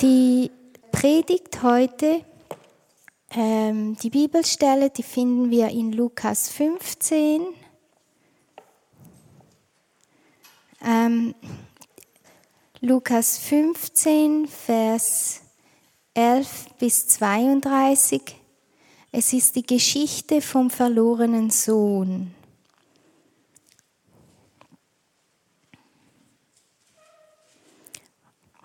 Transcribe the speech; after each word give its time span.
Die 0.00 0.52
Predigt 0.92 1.60
heute, 1.64 2.24
ähm, 3.32 3.96
die 3.96 4.10
Bibelstelle, 4.10 4.90
die 4.90 5.02
finden 5.02 5.50
wir 5.50 5.70
in 5.70 5.92
Lukas 5.92 6.48
15. 6.50 7.48
Ähm, 10.84 11.34
Lukas 12.80 13.38
15, 13.38 14.46
Vers 14.46 15.40
11 16.14 16.66
bis 16.78 17.08
32. 17.08 18.22
Es 19.10 19.32
ist 19.32 19.56
die 19.56 19.66
Geschichte 19.66 20.40
vom 20.40 20.70
verlorenen 20.70 21.50
Sohn. 21.50 22.32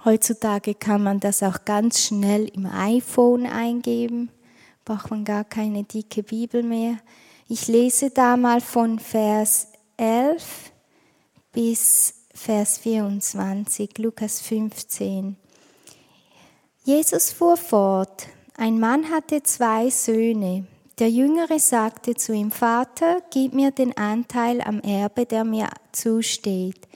Heutzutage 0.06 0.76
kann 0.76 1.02
man 1.02 1.22
das 1.22 1.44
auch 1.44 1.64
ganz 1.64 2.02
schnell 2.02 2.50
im 2.50 2.66
iPhone 2.66 3.46
eingeben, 3.46 4.30
braucht 4.84 5.12
man 5.12 5.24
gar 5.24 5.46
keine 5.46 5.86
dicke 5.86 6.24
Bibel 6.24 6.62
mehr. 6.62 6.98
Ich 7.48 7.70
lese 7.70 8.10
da 8.10 8.36
mal 8.36 8.60
von 8.60 9.00
Vers 9.00 9.70
11 9.96 10.74
bis 11.54 12.16
Vers 12.34 12.80
24, 12.80 13.98
Lukas 14.00 14.42
15. 14.42 15.38
Jesus 16.84 17.32
fuhr 17.32 17.56
fort, 17.56 18.28
ein 18.58 18.80
Mann 18.80 19.10
hatte 19.10 19.42
zwei 19.44 19.90
Söhne. 19.90 20.68
Der 21.00 21.10
Jüngere 21.10 21.60
sagte 21.60 22.16
zu 22.16 22.34
ihm, 22.34 22.52
Vater, 22.52 23.22
gib 23.32 23.54
mir 23.54 23.72
den 23.72 23.96
Anteil 23.98 24.60
am 24.62 24.82
Erbe, 24.82 25.26
der 25.26 25.46
mir 25.46 25.70
zusteht. 25.94 26.88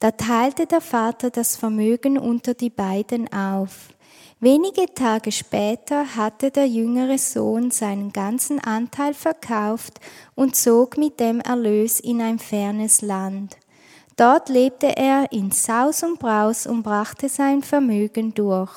Da 0.00 0.12
teilte 0.12 0.64
der 0.64 0.80
Vater 0.80 1.28
das 1.28 1.56
Vermögen 1.56 2.16
unter 2.16 2.54
die 2.54 2.70
beiden 2.70 3.30
auf. 3.34 3.90
Wenige 4.40 4.86
Tage 4.94 5.30
später 5.30 6.16
hatte 6.16 6.50
der 6.50 6.66
jüngere 6.66 7.18
Sohn 7.18 7.70
seinen 7.70 8.10
ganzen 8.10 8.58
Anteil 8.60 9.12
verkauft 9.12 10.00
und 10.34 10.56
zog 10.56 10.96
mit 10.96 11.20
dem 11.20 11.40
Erlös 11.40 12.00
in 12.00 12.22
ein 12.22 12.38
fernes 12.38 13.02
Land. 13.02 13.58
Dort 14.16 14.48
lebte 14.48 14.96
er 14.96 15.30
in 15.32 15.50
Saus 15.50 16.02
und 16.02 16.18
Braus 16.18 16.66
und 16.66 16.82
brachte 16.82 17.28
sein 17.28 17.62
Vermögen 17.62 18.32
durch. 18.32 18.72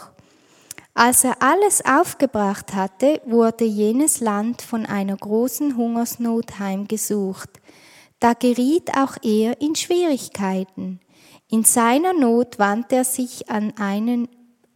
Als 0.94 1.24
er 1.24 1.42
alles 1.42 1.86
aufgebracht 1.86 2.74
hatte, 2.74 3.22
wurde 3.26 3.64
jenes 3.64 4.20
Land 4.20 4.62
von 4.62 4.86
einer 4.86 5.16
großen 5.16 5.78
Hungersnot 5.78 6.60
heimgesucht. 6.60 7.62
Da 8.20 8.34
geriet 8.34 8.90
auch 8.98 9.16
er 9.24 9.62
in 9.62 9.76
Schwierigkeiten. 9.76 11.00
In 11.54 11.64
seiner 11.66 12.14
Not 12.14 12.58
wandte 12.58 12.96
er 12.96 13.04
sich 13.04 13.48
an 13.48 13.74
einen 13.78 14.28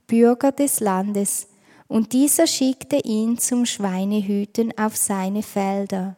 Bürger 0.05 0.51
des 0.51 0.79
Landes, 0.79 1.47
und 1.87 2.13
dieser 2.13 2.45
schickte 2.45 2.97
ihn 2.97 3.39
zum 3.39 3.65
Schweinehüten 3.65 4.77
auf 4.77 4.95
seine 4.95 5.41
Felder. 5.41 6.17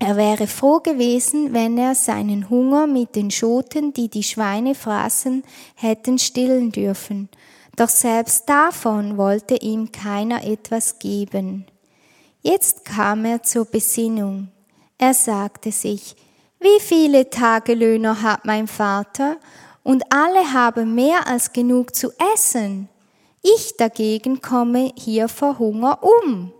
Er 0.00 0.16
wäre 0.16 0.48
froh 0.48 0.80
gewesen, 0.80 1.52
wenn 1.54 1.78
er 1.78 1.94
seinen 1.94 2.50
Hunger 2.50 2.88
mit 2.88 3.14
den 3.14 3.30
Schoten, 3.30 3.92
die 3.92 4.08
die 4.08 4.24
Schweine 4.24 4.74
fraßen, 4.74 5.44
hätten 5.76 6.18
stillen 6.18 6.72
dürfen, 6.72 7.28
doch 7.76 7.90
selbst 7.90 8.48
davon 8.48 9.18
wollte 9.18 9.54
ihm 9.54 9.92
keiner 9.92 10.42
etwas 10.42 10.98
geben. 10.98 11.64
Jetzt 12.42 12.84
kam 12.84 13.24
er 13.24 13.44
zur 13.44 13.66
Besinnung. 13.66 14.48
Er 14.98 15.14
sagte 15.14 15.70
sich, 15.70 16.16
wie 16.60 16.80
viele 16.80 17.30
Tagelöhner 17.30 18.22
hat 18.22 18.44
mein 18.44 18.66
Vater 18.66 19.36
und 19.82 20.02
alle 20.10 20.52
haben 20.52 20.94
mehr 20.94 21.26
als 21.26 21.52
genug 21.52 21.94
zu 21.94 22.10
essen. 22.34 22.88
Ich 23.42 23.76
dagegen 23.76 24.42
komme 24.42 24.92
hier 24.96 25.28
vor 25.28 25.58
Hunger 25.58 26.00
um. 26.02 26.52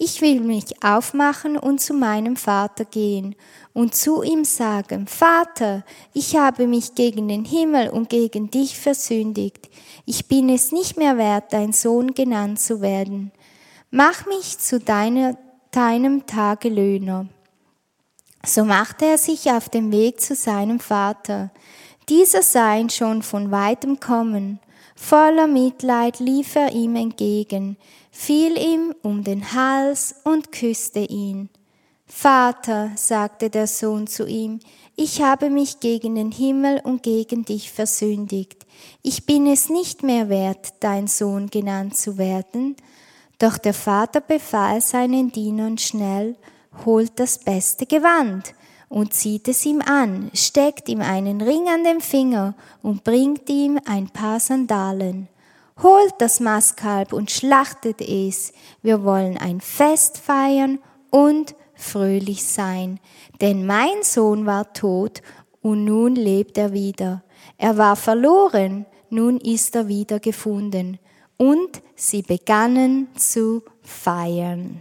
Ich 0.00 0.20
will 0.20 0.40
mich 0.40 0.82
aufmachen 0.82 1.56
und 1.56 1.80
zu 1.80 1.92
meinem 1.92 2.36
Vater 2.36 2.84
gehen 2.84 3.34
und 3.72 3.96
zu 3.96 4.22
ihm 4.22 4.44
sagen, 4.44 5.08
Vater, 5.08 5.84
ich 6.14 6.36
habe 6.36 6.68
mich 6.68 6.94
gegen 6.94 7.26
den 7.26 7.44
Himmel 7.44 7.90
und 7.90 8.08
gegen 8.08 8.48
dich 8.48 8.78
versündigt. 8.78 9.68
Ich 10.06 10.26
bin 10.28 10.48
es 10.50 10.70
nicht 10.70 10.96
mehr 10.96 11.18
wert, 11.18 11.52
dein 11.52 11.72
Sohn 11.72 12.14
genannt 12.14 12.60
zu 12.60 12.80
werden. 12.80 13.32
Mach 13.90 14.24
mich 14.26 14.58
zu 14.58 14.78
deiner, 14.78 15.36
deinem 15.72 16.26
Tagelöhner. 16.26 17.26
So 18.48 18.64
machte 18.64 19.04
er 19.04 19.18
sich 19.18 19.50
auf 19.50 19.68
den 19.68 19.92
Weg 19.92 20.22
zu 20.22 20.34
seinem 20.34 20.80
Vater. 20.80 21.50
Dieser 22.08 22.42
sah 22.42 22.78
ihn 22.78 22.88
schon 22.88 23.22
von 23.22 23.50
weitem 23.50 24.00
kommen. 24.00 24.58
Voller 24.96 25.46
Mitleid 25.46 26.18
lief 26.18 26.56
er 26.56 26.72
ihm 26.72 26.96
entgegen, 26.96 27.76
fiel 28.10 28.56
ihm 28.56 28.94
um 29.02 29.22
den 29.22 29.52
Hals 29.52 30.14
und 30.24 30.50
küsste 30.50 31.00
ihn. 31.00 31.50
Vater, 32.06 32.90
sagte 32.96 33.50
der 33.50 33.66
Sohn 33.66 34.06
zu 34.06 34.26
ihm, 34.26 34.60
ich 34.96 35.20
habe 35.20 35.50
mich 35.50 35.80
gegen 35.80 36.14
den 36.14 36.32
Himmel 36.32 36.80
und 36.82 37.02
gegen 37.02 37.44
dich 37.44 37.70
versündigt. 37.70 38.64
Ich 39.02 39.26
bin 39.26 39.46
es 39.46 39.68
nicht 39.68 40.02
mehr 40.02 40.30
wert, 40.30 40.72
dein 40.80 41.06
Sohn 41.06 41.50
genannt 41.50 41.98
zu 41.98 42.16
werden. 42.16 42.76
Doch 43.38 43.58
der 43.58 43.74
Vater 43.74 44.22
befahl 44.22 44.80
seinen 44.80 45.32
Dienern 45.32 45.76
schnell, 45.76 46.34
holt 46.84 47.18
das 47.18 47.38
beste 47.38 47.86
Gewand 47.86 48.54
und 48.88 49.12
zieht 49.12 49.48
es 49.48 49.64
ihm 49.66 49.82
an, 49.82 50.30
steckt 50.34 50.88
ihm 50.88 51.00
einen 51.00 51.40
Ring 51.40 51.68
an 51.68 51.84
den 51.84 52.00
Finger 52.00 52.54
und 52.82 53.04
bringt 53.04 53.48
ihm 53.48 53.78
ein 53.86 54.08
paar 54.08 54.40
Sandalen. 54.40 55.28
Holt 55.82 56.14
das 56.18 56.40
Mastkalb 56.40 57.12
und 57.12 57.30
schlachtet 57.30 58.00
es. 58.00 58.52
Wir 58.82 59.04
wollen 59.04 59.38
ein 59.38 59.60
Fest 59.60 60.18
feiern 60.18 60.80
und 61.10 61.54
fröhlich 61.74 62.44
sein. 62.44 62.98
Denn 63.40 63.64
mein 63.64 64.02
Sohn 64.02 64.44
war 64.44 64.72
tot 64.72 65.22
und 65.62 65.84
nun 65.84 66.16
lebt 66.16 66.58
er 66.58 66.72
wieder. 66.72 67.22
Er 67.56 67.76
war 67.78 67.94
verloren, 67.94 68.86
nun 69.10 69.38
ist 69.38 69.76
er 69.76 69.86
wieder 69.86 70.18
gefunden. 70.18 70.98
Und 71.36 71.82
sie 71.94 72.22
begannen 72.22 73.08
zu 73.14 73.62
feiern. 73.82 74.80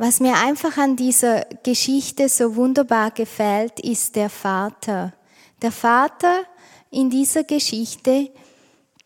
Was 0.00 0.20
mir 0.20 0.34
einfach 0.36 0.76
an 0.76 0.94
dieser 0.94 1.44
Geschichte 1.64 2.28
so 2.28 2.54
wunderbar 2.54 3.10
gefällt, 3.10 3.80
ist 3.80 4.14
der 4.14 4.30
Vater. 4.30 5.12
Der 5.60 5.72
Vater 5.72 6.44
in 6.92 7.10
dieser 7.10 7.42
Geschichte, 7.42 8.30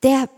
der, 0.03 0.29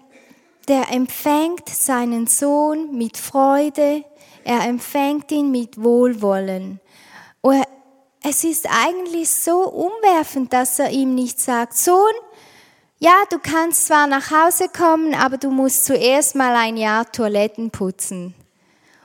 der 0.68 0.92
empfängt 0.92 1.68
seinen 1.68 2.28
Sohn 2.28 2.96
mit 2.96 3.16
Freude, 3.16 4.04
er 4.44 4.60
empfängt 4.68 5.32
ihn 5.32 5.50
mit 5.50 5.82
Wohlwollen. 5.82 6.78
Und 7.40 7.64
es 8.22 8.44
ist 8.44 8.68
eigentlich 8.70 9.30
so 9.30 9.68
umwerfend, 9.68 10.52
dass 10.52 10.78
er 10.78 10.90
ihm 10.90 11.16
nicht 11.16 11.40
sagt, 11.40 11.76
Sohn, 11.76 12.12
ja, 13.00 13.24
du 13.28 13.40
kannst 13.40 13.88
zwar 13.88 14.06
nach 14.06 14.30
Hause 14.30 14.68
kommen, 14.68 15.16
aber 15.16 15.36
du 15.36 15.50
musst 15.50 15.84
zuerst 15.84 16.36
mal 16.36 16.54
ein 16.54 16.76
Jahr 16.76 17.10
Toiletten 17.10 17.72
putzen. 17.72 18.36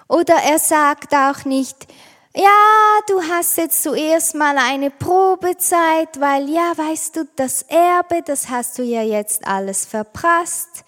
Oder 0.09 0.33
er 0.35 0.57
sagt 0.57 1.13
auch 1.13 1.45
nicht, 1.45 1.87
ja, 2.35 2.99
du 3.07 3.21
hast 3.21 3.57
jetzt 3.57 3.83
zuerst 3.83 4.33
mal 4.35 4.57
eine 4.57 4.89
Probezeit, 4.89 6.19
weil 6.19 6.49
ja, 6.49 6.73
weißt 6.75 7.15
du, 7.15 7.27
das 7.35 7.61
Erbe, 7.63 8.23
das 8.25 8.49
hast 8.49 8.79
du 8.79 8.83
ja 8.83 9.03
jetzt 9.03 9.47
alles 9.47 9.85
verprasst. 9.85 10.83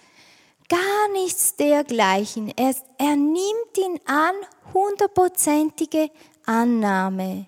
Gar 0.69 1.09
nichts 1.13 1.55
dergleichen. 1.55 2.51
Er, 2.55 2.73
er 2.97 3.15
nimmt 3.15 3.77
ihn 3.77 3.99
an, 4.05 4.33
hundertprozentige 4.73 6.09
Annahme. 6.45 7.45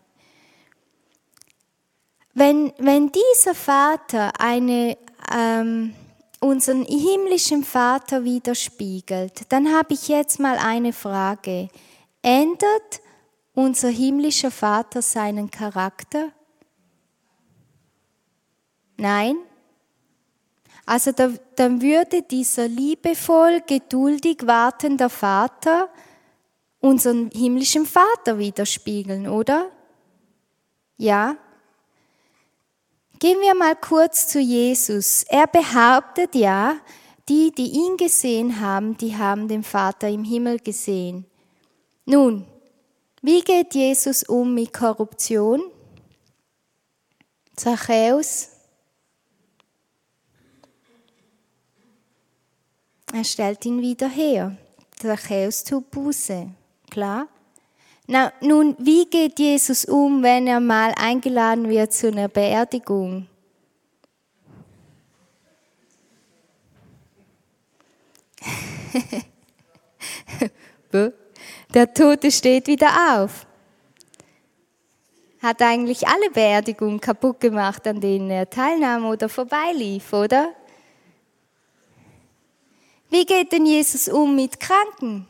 Wenn, 2.36 2.74
wenn 2.78 3.12
dieser 3.12 3.56
Vater 3.56 4.32
eine 4.40 4.98
ähm, 5.34 5.96
unseren 6.44 6.84
himmlischen 6.84 7.64
Vater 7.64 8.24
widerspiegelt, 8.24 9.52
dann 9.52 9.74
habe 9.74 9.94
ich 9.94 10.08
jetzt 10.08 10.40
mal 10.40 10.58
eine 10.58 10.94
Frage. 10.94 11.70
Ändert 12.22 13.02
unser 13.54 13.90
himmlischer 13.90 14.52
Vater 14.52 15.02
seinen 15.02 15.50
Charakter? 15.50 16.32
Nein? 18.98 19.38
Also 20.86 21.12
da, 21.12 21.32
dann 21.56 21.82
würde 21.82 22.24
dieser 22.24 22.68
liebevoll, 22.68 23.62
geduldig 23.66 24.40
wartender 24.46 25.10
Vater 25.10 25.90
unseren 26.80 27.30
himmlischen 27.32 27.86
Vater 27.86 28.38
widerspiegeln, 28.38 29.28
oder? 29.30 29.72
Ja? 30.98 31.38
Gehen 33.24 33.40
wir 33.40 33.56
mal 33.56 33.78
kurz 33.78 34.28
zu 34.28 34.42
Jesus. 34.42 35.24
Er 35.30 35.48
behauptet 35.48 36.36
ja, 36.36 36.76
die, 37.30 37.54
die 37.58 37.72
ihn 37.72 37.96
gesehen 37.96 38.60
haben, 38.60 38.98
die 38.98 39.16
haben 39.16 39.48
den 39.48 39.64
Vater 39.64 40.10
im 40.10 40.26
Himmel 40.26 40.60
gesehen. 40.60 41.26
Nun, 42.04 42.46
wie 43.22 43.40
geht 43.40 43.76
Jesus 43.76 44.24
um 44.24 44.54
mit 44.54 44.74
Korruption? 44.74 45.62
Zachäus? 47.56 48.50
Er 53.14 53.24
stellt 53.24 53.66
ihn 53.66 53.82
wieder 53.82 54.10
her. 54.10 54.58
Zachäus 55.00 55.64
tut 55.64 55.90
Buße. 55.92 56.50
Klar? 56.90 57.30
Na, 58.06 58.34
nun, 58.42 58.76
wie 58.80 59.06
geht 59.06 59.40
Jesus 59.40 59.86
um, 59.86 60.22
wenn 60.24 60.46
er 60.48 60.60
mal 60.60 60.94
eingeladen 60.98 61.70
wird 61.70 61.94
zu 61.94 62.08
einer 62.10 62.28
Beerdigung? 62.28 63.28
Der 71.74 71.94
Tote 71.94 72.30
steht 72.30 72.68
wieder 72.68 73.16
auf. 73.16 73.48
Hat 75.42 75.62
eigentlich 75.62 76.08
alle 76.08 76.30
Beerdigungen 76.30 77.00
kaputt 77.00 77.40
gemacht, 77.40 77.88
an 77.88 78.02
denen 78.02 78.30
er 78.30 78.50
teilnahm 78.50 79.06
oder 79.06 79.30
vorbeilief, 79.30 80.12
oder? 80.14 80.54
Wie 83.10 83.26
geht 83.26 83.52
denn 83.52 83.66
Jesus 83.66 84.08
um 84.08 84.36
mit 84.36 84.60
Kranken? 84.60 85.28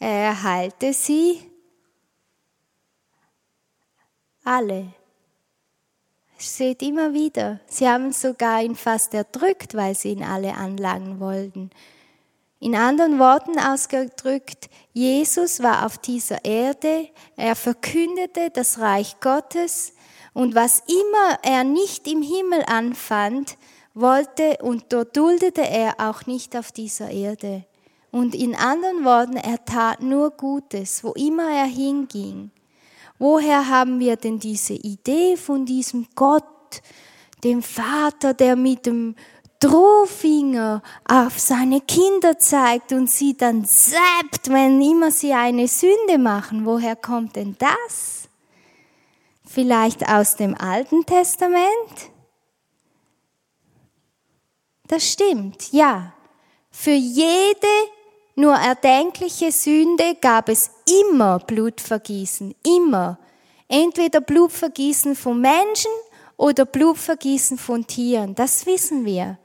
Er 0.00 0.42
heilte 0.42 0.94
sie 0.94 1.42
alle. 4.42 4.94
Seht 6.38 6.82
immer 6.82 7.12
wieder. 7.12 7.60
Sie 7.66 7.86
haben 7.86 8.10
sogar 8.12 8.62
ihn 8.62 8.76
fast 8.76 9.12
erdrückt, 9.12 9.74
weil 9.74 9.94
sie 9.94 10.12
ihn 10.12 10.24
alle 10.24 10.54
anlangen 10.54 11.20
wollten. 11.20 11.70
In 12.60 12.74
anderen 12.74 13.18
Worten 13.18 13.58
ausgedrückt, 13.58 14.70
Jesus 14.94 15.62
war 15.62 15.84
auf 15.84 15.98
dieser 15.98 16.44
Erde, 16.46 17.08
er 17.36 17.54
verkündete 17.54 18.50
das 18.50 18.78
Reich 18.78 19.20
Gottes 19.20 19.92
und 20.32 20.54
was 20.54 20.80
immer 20.80 21.38
er 21.42 21.64
nicht 21.64 22.06
im 22.06 22.22
Himmel 22.22 22.64
anfand, 22.66 23.58
wollte 23.92 24.58
und 24.62 24.92
dort 24.92 25.16
duldete 25.16 25.62
er 25.62 25.94
auch 25.98 26.26
nicht 26.26 26.56
auf 26.56 26.72
dieser 26.72 27.10
Erde. 27.10 27.64
Und 28.10 28.34
in 28.34 28.54
anderen 28.54 29.04
Worten, 29.04 29.36
er 29.36 29.64
tat 29.64 30.02
nur 30.02 30.30
Gutes, 30.30 31.04
wo 31.04 31.12
immer 31.12 31.50
er 31.50 31.66
hinging. 31.66 32.50
Woher 33.18 33.68
haben 33.68 34.00
wir 34.00 34.16
denn 34.16 34.38
diese 34.38 34.72
Idee 34.72 35.36
von 35.36 35.66
diesem 35.66 36.08
Gott, 36.14 36.44
dem 37.44 37.62
Vater, 37.62 38.34
der 38.34 38.56
mit 38.56 38.86
dem 38.86 39.14
Drohfinger 39.60 40.82
auf 41.06 41.38
seine 41.38 41.82
Kinder 41.82 42.38
zeigt 42.38 42.92
und 42.92 43.10
sie 43.10 43.36
dann 43.36 43.64
säbt, 43.64 44.48
wenn 44.48 44.80
immer 44.80 45.10
sie 45.10 45.34
eine 45.34 45.68
Sünde 45.68 46.18
machen? 46.18 46.64
Woher 46.64 46.96
kommt 46.96 47.36
denn 47.36 47.56
das? 47.58 48.28
Vielleicht 49.44 50.08
aus 50.08 50.36
dem 50.36 50.54
Alten 50.54 51.04
Testament? 51.04 52.10
Das 54.88 55.06
stimmt, 55.06 55.72
ja. 55.72 56.14
Für 56.70 56.92
jede 56.92 57.68
nur 58.40 58.54
erdenkliche 58.54 59.52
Sünde 59.52 60.16
gab 60.20 60.48
es 60.48 60.70
immer 61.06 61.38
Blutvergießen, 61.38 62.54
immer. 62.64 63.18
Entweder 63.68 64.20
Blutvergießen 64.20 65.14
von 65.14 65.40
Menschen 65.40 65.90
oder 66.36 66.64
Blutvergießen 66.64 67.58
von 67.58 67.86
Tieren, 67.86 68.34
das 68.34 68.66
wissen 68.66 69.04
wir. 69.04 69.38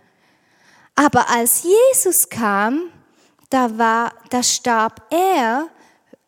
Aber 0.96 1.30
als 1.30 1.64
Jesus 1.64 2.30
kam, 2.30 2.90
da 3.50 3.78
war, 3.78 4.14
da 4.30 4.42
starb 4.42 5.02
er 5.12 5.68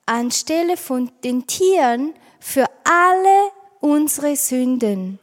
anstelle 0.05 0.77
von 0.77 1.09
den 1.23 1.47
Tieren 1.47 2.13
für 2.39 2.65
alle 2.83 3.51
unsere 3.79 4.35
Sünden. 4.35 5.19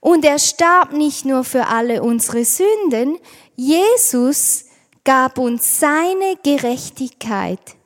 Und 0.00 0.24
er 0.24 0.38
starb 0.38 0.92
nicht 0.92 1.24
nur 1.24 1.44
für 1.44 1.66
alle 1.66 2.02
unsere 2.02 2.44
Sünden, 2.44 3.18
Jesus 3.56 4.65
gab 5.06 5.38
uns 5.38 5.78
seine 5.78 6.36
Gerechtigkeit. 6.42 7.76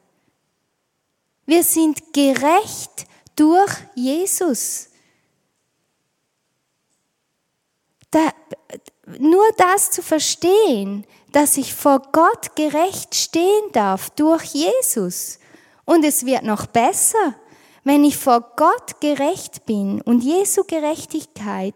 Wir 1.45 1.63
sind 1.63 2.15
gerecht 2.15 3.07
durch 3.37 3.71
Jesus. 3.95 4.89
Da, 8.11 8.33
nur 9.19 9.45
das 9.59 9.91
zu 9.91 10.03
verstehen, 10.03 11.07
dass 11.31 11.59
ich 11.59 11.75
vor 11.75 12.01
Gott 12.11 12.57
gerecht 12.57 13.15
stehen 13.15 13.71
darf 13.73 14.11
durch 14.11 14.45
Jesus. 14.47 15.39
Und 15.85 16.05
es 16.05 16.25
wird 16.25 16.43
noch 16.43 16.67
besser, 16.67 17.35
wenn 17.85 18.03
ich 18.03 18.17
vor 18.17 18.41
Gott 18.57 19.01
gerecht 19.01 19.67
bin 19.67 20.01
und 20.01 20.23
Jesu 20.25 20.65
Gerechtigkeit 20.65 21.75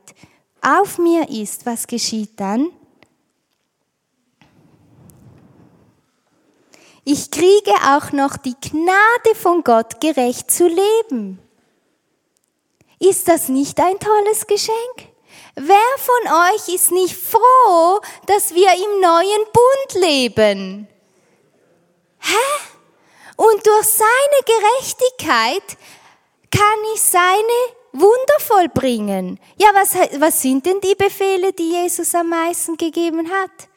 auf 0.63 0.99
mir 0.99 1.29
ist, 1.29 1.67
was 1.67 1.87
geschieht 1.87 2.41
dann? 2.41 2.71
Ich 7.05 7.31
kriege 7.31 7.73
auch 7.95 8.13
noch 8.13 8.37
die 8.39 8.55
Gnade 8.61 9.35
von 9.35 9.63
Gott, 9.63 10.01
gerecht 10.01 10.51
zu 10.51 10.67
leben. 10.67 11.39
Ist 12.99 13.29
das 13.29 13.49
nicht 13.49 13.79
ein 13.79 13.99
tolles 13.99 14.47
Geschenk? 14.47 15.13
Wer 15.57 15.77
von 15.99 16.33
euch 16.55 16.75
ist 16.75 16.91
nicht 16.91 17.15
froh, 17.15 18.01
dass 18.27 18.55
wir 18.55 18.73
im 18.73 19.01
neuen 19.01 19.45
Bund 19.53 20.03
leben? 20.03 20.89
Hä? 22.21 22.65
Und 23.37 23.67
durch 23.67 23.87
seine 23.87 24.43
Gerechtigkeit 24.47 25.77
kann 26.51 26.79
ich 26.95 27.03
seine 27.03 27.75
Wunder 27.93 28.41
vollbringen. 28.41 29.39
Ja, 29.57 29.69
was, 29.75 29.95
was 30.19 30.41
sind 30.41 30.65
denn 30.65 30.81
die 30.81 30.95
Befehle, 30.95 31.53
die 31.53 31.71
Jesus 31.71 32.15
am 32.15 32.31
meisten 32.31 32.77
gegeben 32.77 33.31
hat? 33.31 33.69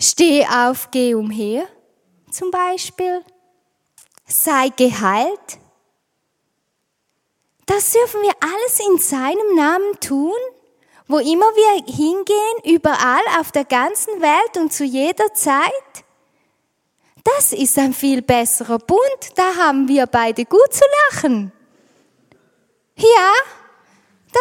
Steh 0.00 0.46
auf, 0.46 0.90
geh 0.90 1.14
umher, 1.14 1.66
zum 2.30 2.50
Beispiel. 2.50 3.24
Sei 4.26 4.68
geheilt. 4.76 5.58
Das 7.66 7.90
dürfen 7.90 8.22
wir 8.22 8.32
alles 8.40 8.80
in 8.80 8.98
seinem 8.98 9.54
Namen 9.56 9.98
tun, 10.00 10.36
wo 11.08 11.18
immer 11.18 11.46
wir 11.46 11.84
hingehen, 11.92 12.76
überall 12.76 13.40
auf 13.40 13.50
der 13.50 13.64
ganzen 13.64 14.20
Welt 14.20 14.56
und 14.56 14.72
zu 14.72 14.84
jeder 14.84 15.34
Zeit. 15.34 15.72
Das 17.24 17.52
ist 17.52 17.76
ein 17.78 17.92
viel 17.92 18.22
besserer 18.22 18.78
Bund, 18.78 19.00
da 19.34 19.56
haben 19.56 19.88
wir 19.88 20.06
beide 20.06 20.44
gut 20.44 20.72
zu 20.72 20.84
lachen. 21.10 21.52
Ja, 22.96 23.32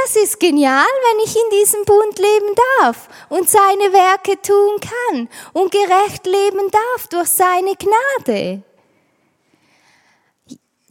das 0.03 0.15
ist 0.15 0.39
genial, 0.39 0.85
wenn 0.85 1.25
ich 1.25 1.35
in 1.35 1.49
diesem 1.59 1.85
Bund 1.85 2.19
leben 2.19 2.55
darf 2.79 3.07
und 3.29 3.49
seine 3.49 3.93
Werke 3.93 4.41
tun 4.41 4.79
kann 4.79 5.29
und 5.53 5.71
gerecht 5.71 6.25
leben 6.25 6.69
darf 6.71 7.07
durch 7.07 7.29
seine 7.29 7.75
Gnade. 7.75 8.63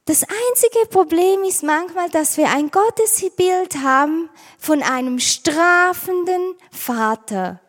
Das 0.07 0.23
einzige 0.23 0.87
Problem 0.89 1.43
ist 1.43 1.65
manchmal, 1.65 2.09
dass 2.11 2.37
wir 2.37 2.49
ein 2.49 2.71
Gottesbild 2.71 3.79
haben 3.83 4.31
von 4.59 4.83
einem 4.83 5.19
strafenden 5.19 6.55
Vater. 6.71 7.61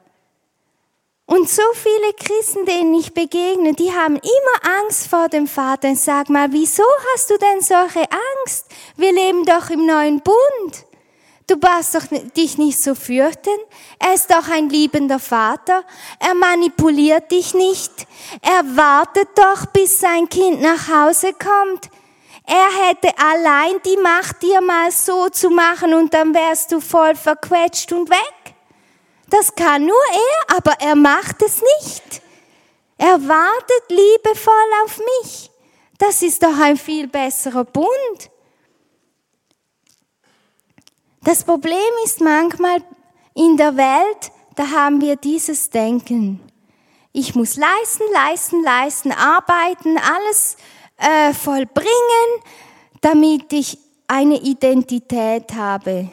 Und 1.25 1.49
so 1.49 1.63
viele 1.73 2.13
Christen, 2.13 2.65
denen 2.65 2.93
ich 2.93 3.13
begegne, 3.13 3.73
die 3.73 3.91
haben 3.91 4.15
immer 4.15 4.77
Angst 4.81 5.07
vor 5.07 5.27
dem 5.27 5.45
Vater. 5.45 5.89
Und 5.89 5.99
sag 5.99 6.29
mal, 6.29 6.53
wieso 6.53 6.83
hast 7.11 7.29
du 7.29 7.37
denn 7.37 7.61
solche 7.61 8.07
Angst? 8.41 8.67
Wir 8.95 9.11
leben 9.11 9.43
doch 9.43 9.69
im 9.69 9.85
neuen 9.85 10.21
Bund. 10.21 10.86
Du 11.47 11.55
brauchst 11.55 11.95
doch 11.95 12.03
dich 12.35 12.57
nicht 12.57 12.81
so 12.81 12.93
fürchten. 12.93 13.57
Er 13.99 14.13
ist 14.13 14.29
doch 14.29 14.49
ein 14.49 14.69
liebender 14.69 15.19
Vater. 15.19 15.85
Er 16.19 16.33
manipuliert 16.33 17.31
dich 17.31 17.53
nicht. 17.53 18.05
Er 18.41 18.75
wartet 18.75 19.29
doch, 19.35 19.65
bis 19.67 19.99
sein 20.01 20.27
Kind 20.27 20.61
nach 20.61 20.89
Hause 20.89 21.31
kommt. 21.31 21.89
Er 22.45 22.87
hätte 22.87 23.17
allein 23.17 23.81
die 23.85 23.97
Macht, 23.97 24.41
dir 24.41 24.59
mal 24.59 24.91
so 24.91 25.29
zu 25.29 25.49
machen 25.49 25.93
und 25.93 26.13
dann 26.13 26.33
wärst 26.33 26.73
du 26.73 26.81
voll 26.81 27.15
verquetscht 27.15 27.93
und 27.93 28.09
weg. 28.09 28.55
Das 29.29 29.55
kann 29.55 29.85
nur 29.85 30.03
er, 30.13 30.57
aber 30.57 30.73
er 30.79 30.95
macht 30.95 31.41
es 31.41 31.61
nicht. 31.61 32.21
Er 32.97 33.25
wartet 33.27 33.89
liebevoll 33.89 34.53
auf 34.83 34.97
mich. 34.97 35.51
Das 35.97 36.21
ist 36.21 36.43
doch 36.43 36.57
ein 36.59 36.77
viel 36.77 37.07
besserer 37.07 37.63
Bund. 37.63 38.29
Das 41.27 41.43
Problem 41.43 41.77
ist 42.05 42.21
manchmal 42.21 42.77
in 43.33 43.57
der 43.57 43.75
Welt, 43.75 44.31
da 44.55 44.71
haben 44.71 45.01
wir 45.01 45.17
dieses 45.17 45.69
Denken. 45.69 46.39
Ich 47.11 47.35
muss 47.35 47.57
leisten, 47.57 48.05
leisten, 48.13 48.63
leisten, 48.63 49.11
arbeiten, 49.11 49.97
alles 49.97 50.55
äh, 50.95 51.33
vollbringen, 51.33 52.29
damit 53.01 53.51
ich 53.51 53.77
eine 54.07 54.39
Identität 54.39 55.53
habe. 55.53 56.07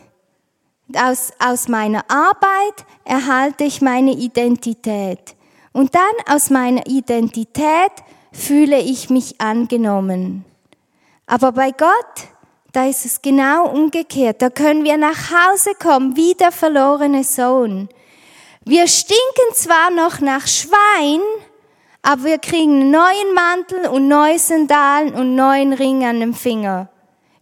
Aus, 0.97 1.31
aus 1.39 1.69
meiner 1.69 2.05
Arbeit 2.11 2.85
erhalte 3.05 3.63
ich 3.63 3.81
meine 3.81 4.15
Identität. 4.15 5.37
Und 5.73 5.95
dann 5.95 6.35
aus 6.35 6.51
meiner 6.51 6.89
Identität 6.89 7.93
fühle 8.33 8.81
ich 8.81 9.11
mich 9.11 9.41
angenommen. 9.41 10.45
Aber 11.27 11.53
bei 11.53 11.71
Gott 11.71 12.34
da 12.75 12.87
ist 12.87 13.05
es 13.05 13.23
genau 13.23 13.69
umgekehrt. 13.69 14.43
Da 14.43 14.51
können 14.51 14.85
wir 14.85 14.97
nach 14.97 15.31
Hause 15.31 15.71
kommen, 15.81 16.17
wie 16.17 16.35
der 16.35 16.51
verlorene 16.51 17.23
Sohn. 17.23 17.89
Wir 18.65 18.89
stinken 18.89 19.55
zwar 19.55 19.91
noch 19.91 20.21
nach 20.21 20.47
Schwein, 20.47 21.21
aber 22.03 22.25
wir 22.25 22.39
kriegen 22.39 22.81
einen 22.81 22.91
neuen 22.91 23.35
Mantel 23.35 23.87
und 23.87 24.09
neue 24.09 24.39
Sandalen 24.39 25.15
und 25.15 25.37
neuen 25.37 25.73
Ring 25.73 26.05
an 26.05 26.21
dem 26.21 26.35
Finger. 26.35 26.89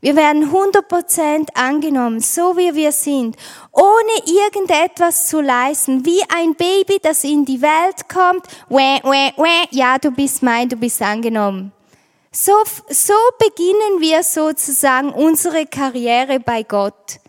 Wir 0.03 0.17
werden 0.17 0.51
100% 0.53 1.55
angenommen, 1.55 2.19
so 2.21 2.57
wie 2.57 2.75
wir 2.75 2.91
sind, 2.91 3.37
ohne 3.71 4.13
irgendetwas 4.27 5.29
zu 5.29 5.41
leisten, 5.41 6.05
wie 6.05 6.21
ein 6.35 6.57
Baby, 6.57 6.99
das 7.01 7.23
in 7.23 7.45
die 7.45 7.63
Welt 7.63 8.09
kommt, 8.13 8.45
wäh, 8.69 9.01
wäh, 9.05 9.33
wäh, 9.37 9.69
ja, 9.71 9.99
du 9.99 10.11
bist 10.11 10.43
mein, 10.43 10.69
du 10.69 10.77
bist 10.77 11.01
angenommen. 11.01 11.73
So, 12.35 12.55
so 12.89 13.13
beginnen 13.39 14.01
wir 14.01 14.23
sozusagen 14.23 15.11
unsere 15.11 15.67
Karriere 15.67 16.41
bei 16.41 16.63
Gott. 16.63 17.21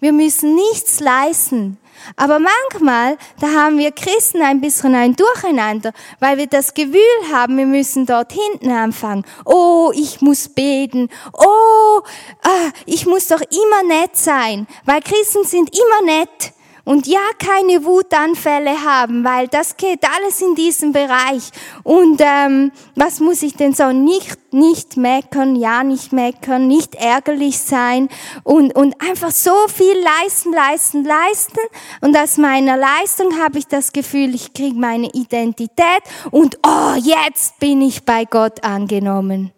Wir 0.00 0.12
müssen 0.12 0.54
nichts 0.54 1.00
leisten. 1.00 1.78
Aber 2.16 2.38
manchmal, 2.38 3.16
da 3.40 3.46
haben 3.52 3.78
wir 3.78 3.90
Christen 3.92 4.42
ein 4.42 4.60
bisschen 4.60 4.94
ein 4.94 5.16
Durcheinander, 5.16 5.92
weil 6.20 6.36
wir 6.36 6.46
das 6.46 6.74
Gefühl 6.74 7.00
haben, 7.32 7.56
wir 7.56 7.64
müssen 7.64 8.04
dort 8.04 8.32
hinten 8.32 8.70
anfangen. 8.70 9.24
Oh, 9.46 9.92
ich 9.94 10.20
muss 10.20 10.50
beten. 10.50 11.08
Oh, 11.32 12.00
ah, 12.42 12.70
ich 12.84 13.06
muss 13.06 13.28
doch 13.28 13.40
immer 13.40 13.82
nett 13.84 14.14
sein, 14.16 14.66
weil 14.84 15.00
Christen 15.00 15.44
sind 15.44 15.74
immer 15.74 16.02
nett 16.02 16.52
und 16.84 17.06
ja 17.06 17.20
keine 17.38 17.84
Wutanfälle 17.84 18.84
haben, 18.84 19.24
weil 19.24 19.48
das 19.48 19.76
geht 19.76 20.00
alles 20.04 20.40
in 20.40 20.54
diesem 20.54 20.92
Bereich. 20.92 21.50
Und 21.82 22.20
ähm, 22.20 22.72
was 22.94 23.20
muss 23.20 23.42
ich 23.42 23.54
denn 23.54 23.72
so 23.72 23.92
nicht 23.92 24.38
nicht 24.52 24.96
meckern, 24.96 25.56
ja 25.56 25.82
nicht 25.82 26.12
meckern, 26.12 26.66
nicht 26.66 26.94
ärgerlich 26.94 27.58
sein 27.58 28.08
und 28.42 28.74
und 28.76 29.00
einfach 29.00 29.30
so 29.30 29.54
viel 29.68 29.94
leisten, 30.20 30.52
leisten, 30.52 31.04
leisten. 31.04 31.60
Und 32.00 32.16
aus 32.16 32.36
meiner 32.36 32.76
Leistung 32.76 33.40
habe 33.42 33.58
ich 33.58 33.66
das 33.66 33.92
Gefühl, 33.92 34.34
ich 34.34 34.52
kriege 34.52 34.76
meine 34.76 35.08
Identität 35.12 36.02
und 36.30 36.58
oh 36.66 36.94
jetzt 36.96 37.58
bin 37.60 37.80
ich 37.80 38.04
bei 38.04 38.24
Gott 38.24 38.64
angenommen 38.64 39.52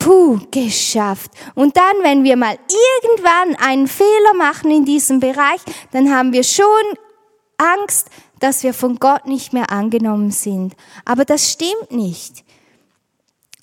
puh, 0.00 0.40
geschafft. 0.50 1.30
Und 1.54 1.76
dann, 1.76 2.02
wenn 2.02 2.24
wir 2.24 2.36
mal 2.36 2.58
irgendwann 3.02 3.54
einen 3.64 3.86
Fehler 3.86 4.34
machen 4.36 4.72
in 4.72 4.84
diesem 4.84 5.20
Bereich, 5.20 5.60
dann 5.92 6.12
haben 6.12 6.32
wir 6.32 6.42
schon 6.42 6.66
Angst, 7.56 8.08
dass 8.40 8.64
wir 8.64 8.74
von 8.74 8.98
Gott 8.98 9.26
nicht 9.26 9.52
mehr 9.52 9.70
angenommen 9.70 10.32
sind. 10.32 10.74
Aber 11.04 11.24
das 11.24 11.52
stimmt 11.52 11.92
nicht. 11.92 12.44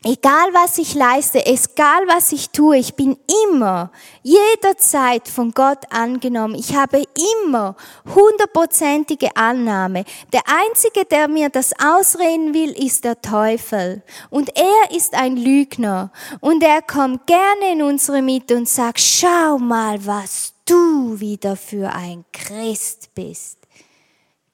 Egal 0.10 0.54
was 0.54 0.78
ich 0.78 0.94
leiste, 0.94 1.46
egal 1.46 2.08
was 2.08 2.32
ich 2.32 2.52
tue, 2.52 2.78
ich 2.78 2.96
bin 2.96 3.18
immer, 3.52 3.92
jederzeit 4.24 5.28
von 5.28 5.52
Gott 5.52 5.80
angenommen. 5.90 6.56
Ich 6.56 6.78
habe 6.78 7.04
immer 7.44 7.76
hundertprozentige 8.16 9.36
Annahme. 9.36 10.06
Der 10.32 10.44
Einzige, 10.48 11.04
der 11.04 11.28
mir 11.28 11.50
das 11.50 11.74
ausreden 11.78 12.54
will, 12.54 12.72
ist 12.72 13.04
der 13.04 13.22
Teufel. 13.22 14.02
Und 14.30 14.50
er 14.56 14.96
ist 14.96 15.14
ein 15.14 15.36
Lügner. 15.36 16.14
Und 16.40 16.64
er 16.64 16.82
kommt 16.82 17.28
gerne 17.28 17.74
in 17.74 17.82
unsere 17.82 18.22
Mitte 18.22 18.56
und 18.56 18.70
sagt, 18.70 19.02
schau 19.02 19.58
mal, 19.58 20.06
was 20.06 20.54
du 20.64 21.20
wieder 21.20 21.58
für 21.58 21.90
ein 21.90 22.24
Christ 22.32 23.10
bist. 23.14 23.58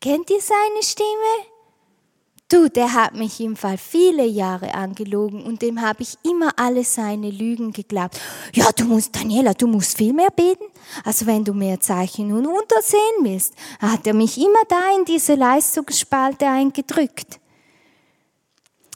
Kennt 0.01 0.31
ihr 0.31 0.41
seine 0.41 0.81
Stimme? 0.81 1.52
Du, 2.53 2.69
der 2.69 2.93
hat 2.93 3.15
mich 3.15 3.39
im 3.39 3.55
Fall 3.55 3.79
viele 3.79 4.27
Jahre 4.27 4.75
angelogen 4.75 5.41
und 5.41 5.63
dem 5.63 5.81
habe 5.81 6.03
ich 6.03 6.19
immer 6.21 6.51
alle 6.55 6.83
seine 6.83 7.31
Lügen 7.31 7.73
geglaubt. 7.73 8.21
Ja, 8.53 8.71
du 8.71 8.83
musst, 8.83 9.15
Daniela, 9.15 9.55
du 9.55 9.65
musst 9.65 9.97
viel 9.97 10.13
mehr 10.13 10.29
beten. 10.29 10.65
Also 11.03 11.25
wenn 11.25 11.43
du 11.43 11.55
mehr 11.55 11.79
Zeichen 11.79 12.31
und 12.31 12.45
Wunder 12.45 12.79
sehen 12.83 12.99
willst, 13.23 13.55
hat 13.79 14.05
er 14.05 14.13
mich 14.13 14.37
immer 14.37 14.63
da 14.69 14.95
in 14.95 15.03
diese 15.03 15.33
Leistungsspalte 15.33 16.45
eingedrückt. 16.45 17.39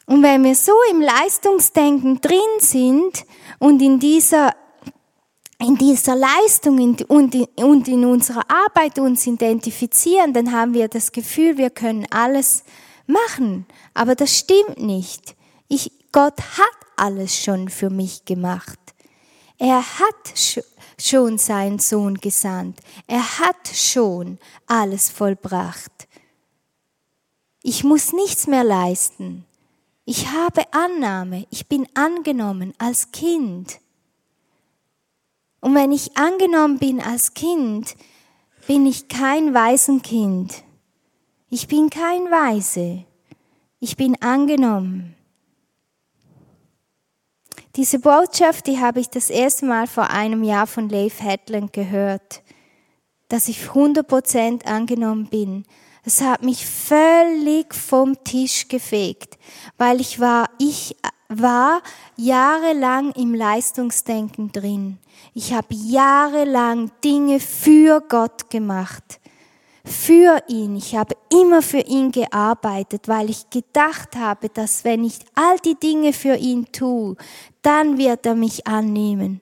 Und 0.05 0.21
wenn 0.21 0.43
wir 0.43 0.53
so 0.53 0.73
im 0.91 1.01
Leistungsdenken 1.01 2.21
drin 2.21 2.37
sind 2.59 3.25
und 3.57 3.81
in 3.81 3.99
dieser 3.99 4.53
in 5.59 5.75
dieser 5.75 6.15
Leistung 6.15 6.95
und 7.07 7.87
in 7.87 8.05
unserer 8.05 8.43
Arbeit 8.47 8.99
uns 8.99 9.25
identifizieren, 9.25 10.31
dann 10.31 10.51
haben 10.51 10.75
wir 10.75 10.87
das 10.87 11.11
Gefühl, 11.11 11.57
wir 11.57 11.71
können 11.71 12.05
alles 12.11 12.63
machen. 13.07 13.65
Aber 13.93 14.15
das 14.15 14.37
stimmt 14.37 14.79
nicht. 14.79 15.35
Ich, 15.67 15.91
Gott 16.11 16.39
hat 16.39 16.77
alles 16.95 17.35
schon 17.37 17.69
für 17.69 17.89
mich 17.89 18.25
gemacht. 18.25 18.79
Er 19.57 19.81
hat 19.81 20.65
schon 20.99 21.37
seinen 21.37 21.79
Sohn 21.79 22.15
gesandt. 22.15 22.79
Er 23.07 23.39
hat 23.39 23.67
schon 23.73 24.37
alles 24.67 25.09
vollbracht. 25.09 26.07
Ich 27.63 27.83
muss 27.83 28.13
nichts 28.13 28.47
mehr 28.47 28.63
leisten. 28.63 29.45
Ich 30.05 30.27
habe 30.27 30.61
Annahme. 30.71 31.47
Ich 31.49 31.67
bin 31.67 31.87
angenommen 31.95 32.73
als 32.77 33.11
Kind. 33.11 33.79
Und 35.59 35.75
wenn 35.75 35.91
ich 35.91 36.17
angenommen 36.17 36.77
bin 36.77 37.01
als 37.01 37.33
Kind, 37.33 37.95
bin 38.67 38.85
ich 38.85 39.07
kein 39.07 39.53
Waisenkind. 39.53 40.63
Ich 41.49 41.69
bin 41.69 41.89
kein 41.89 42.25
Weise. 42.25 43.05
Ich 43.79 43.95
bin 43.95 44.21
angenommen. 44.21 45.15
Diese 47.77 47.99
Botschaft, 47.99 48.67
die 48.67 48.79
habe 48.79 48.99
ich 48.99 49.09
das 49.09 49.29
erste 49.29 49.65
Mal 49.65 49.87
vor 49.87 50.09
einem 50.09 50.43
Jahr 50.43 50.67
von 50.67 50.89
Leif 50.89 51.21
Hetland 51.21 51.71
gehört, 51.71 52.41
dass 53.29 53.47
ich 53.47 53.59
100% 53.59 54.65
angenommen 54.65 55.27
bin. 55.27 55.63
Es 56.03 56.19
hat 56.19 56.43
mich 56.43 56.65
völlig 56.65 57.73
vom 57.73 58.21
Tisch 58.25 58.67
gefegt, 58.67 59.37
weil 59.77 60.01
ich 60.01 60.19
war, 60.19 60.49
ich 60.59 60.97
war 61.29 61.81
jahrelang 62.17 63.13
im 63.13 63.33
Leistungsdenken 63.33 64.51
drin. 64.51 64.97
Ich 65.33 65.53
habe 65.53 65.73
jahrelang 65.73 66.91
Dinge 67.03 67.39
für 67.39 68.01
Gott 68.01 68.49
gemacht 68.49 69.21
für 69.87 70.43
ihn. 70.47 70.75
Ich 70.75 70.95
habe 70.95 71.15
immer 71.31 71.61
für 71.61 71.79
ihn 71.79 72.11
gearbeitet, 72.11 73.07
weil 73.07 73.29
ich 73.29 73.49
gedacht 73.49 74.15
habe, 74.15 74.49
dass 74.49 74.83
wenn 74.83 75.03
ich 75.03 75.19
all 75.35 75.57
die 75.59 75.75
Dinge 75.75 76.13
für 76.13 76.35
ihn 76.35 76.71
tue, 76.71 77.15
dann 77.61 77.97
wird 77.97 78.25
er 78.25 78.35
mich 78.35 78.67
annehmen. 78.67 79.41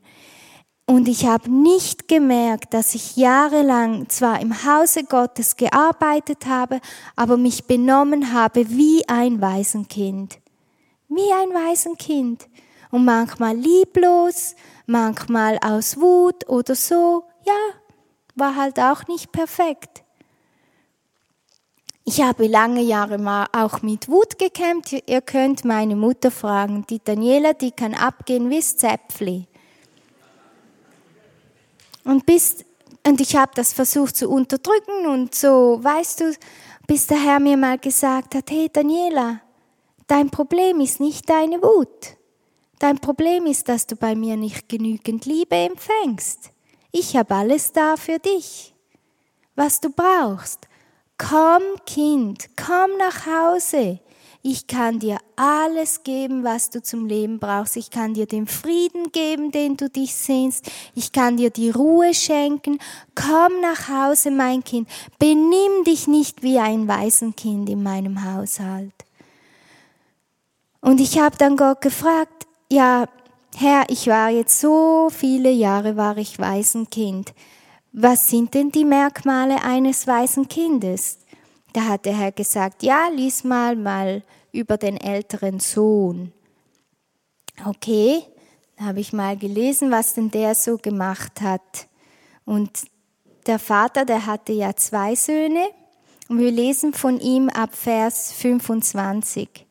Und 0.87 1.07
ich 1.07 1.25
habe 1.25 1.49
nicht 1.51 2.07
gemerkt, 2.07 2.75
dass 2.75 2.93
ich 2.93 3.17
jahrelang 3.17 4.07
zwar 4.07 4.39
im 4.39 4.65
Hause 4.65 5.03
Gottes 5.03 5.57
gearbeitet 5.57 6.45
habe, 6.45 6.79
aber 7.15 7.37
mich 7.37 7.65
benommen 7.65 8.33
habe 8.33 8.69
wie 8.69 9.03
ein 9.09 9.41
Waisenkind. 9.41 10.39
Wie 11.09 11.33
ein 11.33 11.49
Waisenkind. 11.49 12.47
Und 12.91 13.03
manchmal 13.03 13.57
lieblos, 13.57 14.55
manchmal 14.85 15.57
aus 15.65 15.99
Wut 15.99 16.47
oder 16.47 16.75
so. 16.75 17.23
Ja, 17.45 17.57
war 18.35 18.55
halt 18.55 18.79
auch 18.79 19.07
nicht 19.07 19.31
perfekt. 19.31 20.04
Ich 22.07 22.21
habe 22.21 22.45
lange 22.45 22.81
Jahre 22.83 23.47
auch 23.51 23.81
mit 23.81 24.07
Wut 24.07 24.37
gekämpft. 24.37 24.95
Ihr 25.07 25.21
könnt 25.21 25.65
meine 25.65 25.95
Mutter 25.95 26.29
fragen. 26.29 26.85
Die 26.87 27.03
Daniela, 27.03 27.53
die 27.53 27.71
kann 27.71 27.95
abgehen 27.95 28.51
wie 28.51 28.59
Zäpfli. 28.59 29.47
Und 32.03 32.27
bis, 32.27 32.63
und 33.07 33.19
ich 33.19 33.35
habe 33.35 33.53
das 33.55 33.73
versucht 33.73 34.15
zu 34.15 34.29
unterdrücken 34.29 35.07
und 35.07 35.33
so, 35.33 35.79
weißt 35.81 36.19
du, 36.19 36.35
bis 36.85 37.07
der 37.07 37.19
Herr 37.23 37.39
mir 37.39 37.57
mal 37.57 37.79
gesagt 37.79 38.35
hat, 38.35 38.51
hey 38.51 38.69
Daniela, 38.71 39.41
dein 40.05 40.29
Problem 40.29 40.81
ist 40.81 40.99
nicht 40.99 41.27
deine 41.27 41.59
Wut. 41.63 42.17
Dein 42.77 42.99
Problem 42.99 43.47
ist, 43.47 43.67
dass 43.67 43.87
du 43.87 43.95
bei 43.95 44.13
mir 44.13 44.37
nicht 44.37 44.69
genügend 44.69 45.25
Liebe 45.25 45.55
empfängst. 45.55 46.51
Ich 46.91 47.17
habe 47.17 47.33
alles 47.33 47.71
da 47.71 47.95
für 47.97 48.19
dich, 48.19 48.75
was 49.55 49.81
du 49.81 49.89
brauchst. 49.89 50.67
Komm, 51.17 51.63
Kind, 51.85 52.49
komm 52.57 52.97
nach 52.97 53.25
Hause. 53.25 53.99
Ich 54.41 54.67
kann 54.67 54.99
dir 54.99 55.17
alles 55.35 56.03
geben, 56.03 56.43
was 56.43 56.69
du 56.69 56.83
zum 56.83 57.07
Leben 57.07 57.39
brauchst. 57.39 57.77
Ich 57.77 57.89
kann 57.89 58.13
dir 58.13 58.27
den 58.27 58.45
Frieden 58.45 59.11
geben, 59.11 59.51
den 59.51 59.75
du 59.75 59.89
dich 59.89 60.13
sehnst. 60.13 60.69
Ich 60.93 61.11
kann 61.11 61.37
dir 61.37 61.49
die 61.49 61.71
Ruhe 61.71 62.13
schenken. 62.13 62.77
Komm 63.15 63.59
nach 63.61 63.87
Hause, 63.89 64.29
mein 64.29 64.63
Kind. 64.63 64.87
Benimm 65.17 65.83
dich 65.85 66.07
nicht 66.07 66.43
wie 66.43 66.59
ein 66.59 66.87
Waisenkind 66.87 67.69
in 67.69 67.81
meinem 67.81 68.23
Haushalt. 68.23 68.93
Und 70.79 70.99
ich 70.99 71.17
habe 71.17 71.37
dann 71.37 71.57
Gott 71.57 71.81
gefragt, 71.81 72.45
ja, 72.71 73.07
Herr, 73.55 73.85
ich 73.87 74.05
war 74.05 74.29
jetzt 74.29 74.59
so 74.59 75.09
viele 75.09 75.49
Jahre, 75.49 75.97
war 75.97 76.17
ich 76.17 76.37
Waisenkind 76.37 77.33
was 77.97 78.27
sind 78.27 78.53
denn 78.53 78.71
die 78.71 78.83
Merkmale 78.83 79.63
eines 79.63 80.05
weisen 80.05 80.49
Kindes? 80.49 81.19
Da 81.71 81.85
hat 81.85 82.05
der 82.05 82.17
Herr 82.17 82.33
gesagt, 82.33 82.83
ja, 82.83 83.07
lies 83.07 83.45
mal 83.45 83.77
mal 83.77 84.21
über 84.51 84.75
den 84.75 84.97
älteren 84.97 85.61
Sohn. 85.61 86.33
Okay, 87.65 88.23
habe 88.77 88.99
ich 88.99 89.13
mal 89.13 89.37
gelesen, 89.37 89.91
was 89.91 90.13
denn 90.13 90.29
der 90.29 90.55
so 90.55 90.77
gemacht 90.77 91.39
hat. 91.39 91.87
Und 92.43 92.69
der 93.45 93.59
Vater, 93.59 94.03
der 94.03 94.25
hatte 94.25 94.51
ja 94.51 94.75
zwei 94.75 95.15
Söhne. 95.15 95.65
Und 96.27 96.39
wir 96.39 96.51
lesen 96.51 96.93
von 96.93 97.19
ihm 97.21 97.47
ab 97.47 97.75
Vers 97.75 98.33
25. 98.33 99.65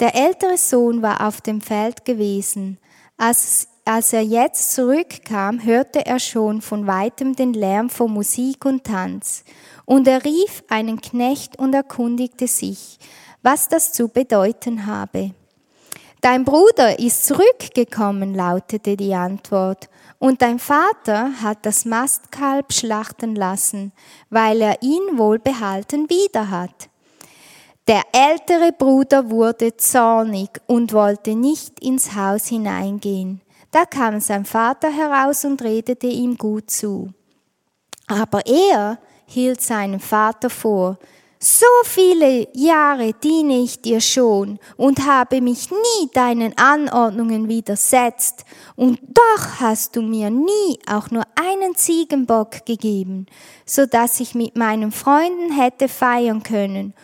Der 0.00 0.14
ältere 0.14 0.58
Sohn 0.58 1.00
war 1.00 1.26
auf 1.26 1.40
dem 1.40 1.62
Feld 1.62 2.04
gewesen. 2.04 2.78
Als, 3.16 3.68
als 3.84 4.12
er 4.12 4.22
jetzt 4.22 4.72
zurückkam, 4.74 5.64
hörte 5.64 6.06
er 6.06 6.18
schon 6.18 6.62
von 6.62 6.86
weitem 6.86 7.34
den 7.34 7.52
Lärm 7.52 7.90
von 7.90 8.12
Musik 8.12 8.64
und 8.64 8.84
Tanz. 8.84 9.44
Und 9.84 10.06
er 10.06 10.24
rief 10.24 10.62
einen 10.68 11.00
Knecht 11.00 11.58
und 11.58 11.74
erkundigte 11.74 12.46
sich, 12.46 12.98
was 13.42 13.68
das 13.68 13.92
zu 13.92 14.08
bedeuten 14.08 14.86
habe. 14.86 15.32
Dein 16.20 16.44
Bruder 16.44 17.00
ist 17.00 17.26
zurückgekommen, 17.26 18.34
lautete 18.34 18.96
die 18.96 19.12
Antwort, 19.12 19.88
und 20.20 20.40
dein 20.40 20.60
Vater 20.60 21.42
hat 21.42 21.66
das 21.66 21.84
Mastkalb 21.84 22.72
schlachten 22.72 23.34
lassen, 23.34 23.90
weil 24.30 24.60
er 24.60 24.80
ihn 24.82 25.18
wohlbehalten 25.18 26.08
wieder 26.08 26.48
hat. 26.48 26.88
Der 27.88 28.02
ältere 28.12 28.70
Bruder 28.70 29.30
wurde 29.30 29.76
zornig 29.76 30.50
und 30.68 30.92
wollte 30.92 31.34
nicht 31.34 31.80
ins 31.80 32.14
Haus 32.14 32.46
hineingehen. 32.46 33.41
Da 33.72 33.86
kam 33.86 34.20
sein 34.20 34.44
Vater 34.44 34.90
heraus 34.90 35.44
und 35.44 35.60
redete 35.62 36.06
ihm 36.06 36.36
gut 36.36 36.70
zu. 36.70 37.12
Aber 38.06 38.46
er 38.46 38.98
hielt 39.26 39.62
seinem 39.62 39.98
Vater 39.98 40.50
vor, 40.50 40.98
so 41.38 41.66
viele 41.84 42.46
Jahre 42.52 43.14
diene 43.14 43.62
ich 43.62 43.82
dir 43.82 44.00
schon 44.00 44.60
und 44.76 45.04
habe 45.06 45.40
mich 45.40 45.70
nie 45.70 46.08
deinen 46.12 46.56
Anordnungen 46.56 47.48
widersetzt, 47.48 48.44
und 48.76 49.00
doch 49.02 49.60
hast 49.60 49.96
du 49.96 50.02
mir 50.02 50.30
nie 50.30 50.78
auch 50.86 51.10
nur 51.10 51.24
einen 51.34 51.74
Ziegenbock 51.74 52.64
gegeben, 52.64 53.26
so 53.66 53.86
dass 53.86 54.20
ich 54.20 54.36
mit 54.36 54.54
meinen 54.54 54.92
Freunden 54.92 55.50
hätte 55.50 55.88
feiern 55.88 56.42
können. 56.44 56.94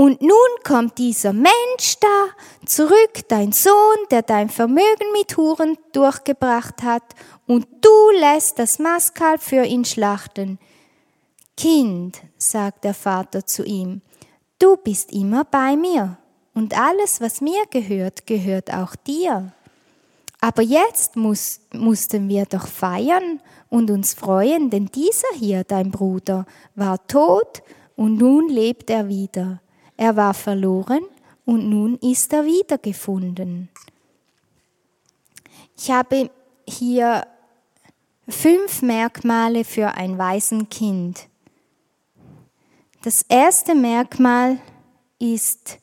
Und 0.00 0.22
nun 0.22 0.30
kommt 0.64 0.96
dieser 0.96 1.34
Mensch 1.34 1.96
da 2.00 2.28
zurück, 2.64 3.20
dein 3.28 3.52
Sohn, 3.52 3.98
der 4.10 4.22
dein 4.22 4.48
Vermögen 4.48 5.12
mit 5.12 5.36
Huren 5.36 5.76
durchgebracht 5.92 6.82
hat, 6.82 7.02
und 7.46 7.66
du 7.82 8.18
lässt 8.18 8.58
das 8.58 8.78
Maskalb 8.78 9.42
für 9.42 9.62
ihn 9.62 9.84
schlachten. 9.84 10.58
Kind, 11.54 12.22
sagt 12.38 12.84
der 12.84 12.94
Vater 12.94 13.44
zu 13.44 13.62
ihm, 13.62 14.00
du 14.58 14.78
bist 14.78 15.12
immer 15.12 15.44
bei 15.44 15.76
mir 15.76 16.16
und 16.54 16.80
alles, 16.80 17.20
was 17.20 17.42
mir 17.42 17.66
gehört, 17.70 18.26
gehört 18.26 18.72
auch 18.72 18.96
dir. 18.96 19.52
Aber 20.40 20.62
jetzt 20.62 21.16
muss, 21.16 21.60
mussten 21.74 22.26
wir 22.30 22.46
doch 22.46 22.68
feiern 22.68 23.42
und 23.68 23.90
uns 23.90 24.14
freuen, 24.14 24.70
denn 24.70 24.86
dieser 24.86 25.28
hier, 25.34 25.62
dein 25.62 25.90
Bruder, 25.90 26.46
war 26.74 27.06
tot 27.06 27.62
und 27.96 28.16
nun 28.16 28.48
lebt 28.48 28.88
er 28.88 29.06
wieder. 29.06 29.60
Er 30.00 30.16
war 30.16 30.32
verloren 30.32 31.02
und 31.44 31.68
nun 31.68 31.98
ist 31.98 32.32
er 32.32 32.46
wiedergefunden. 32.46 33.68
Ich 35.76 35.90
habe 35.90 36.30
hier 36.66 37.26
fünf 38.26 38.80
Merkmale 38.80 39.62
für 39.62 39.88
ein 39.88 40.16
Waisenkind. 40.16 41.28
Das 43.02 43.26
erste 43.28 43.74
Merkmal 43.74 44.58
ist, 45.18 45.78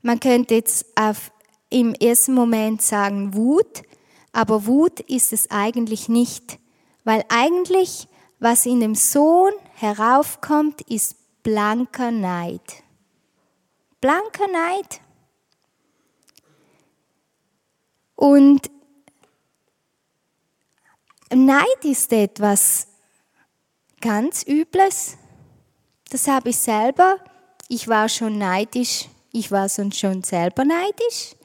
man 0.00 0.20
könnte 0.20 0.54
jetzt 0.54 0.86
auf, 0.94 1.32
im 1.70 1.92
ersten 1.94 2.34
Moment 2.34 2.82
sagen 2.82 3.34
Wut, 3.34 3.82
aber 4.30 4.64
Wut 4.66 5.00
ist 5.00 5.32
es 5.32 5.50
eigentlich 5.50 6.08
nicht, 6.08 6.60
weil 7.02 7.24
eigentlich, 7.28 8.06
was 8.38 8.64
in 8.64 8.78
dem 8.78 8.94
Sohn 8.94 9.50
heraufkommt, 9.74 10.82
ist 10.82 11.16
blanker 11.42 12.12
Neid. 12.12 12.84
Blanker 14.00 14.48
Neid. 14.48 15.00
Und 18.16 18.70
Neid 21.32 21.84
ist 21.84 22.12
etwas 22.12 22.88
ganz 24.00 24.42
Übles. 24.42 25.16
Das 26.10 26.26
habe 26.26 26.50
ich 26.50 26.58
selber. 26.58 27.18
Ich 27.68 27.88
war 27.88 28.08
schon 28.08 28.38
neidisch. 28.38 29.08
Ich 29.32 29.50
war 29.52 29.68
schon 29.68 29.92
selber 29.92 30.64
neidisch. 30.64 31.36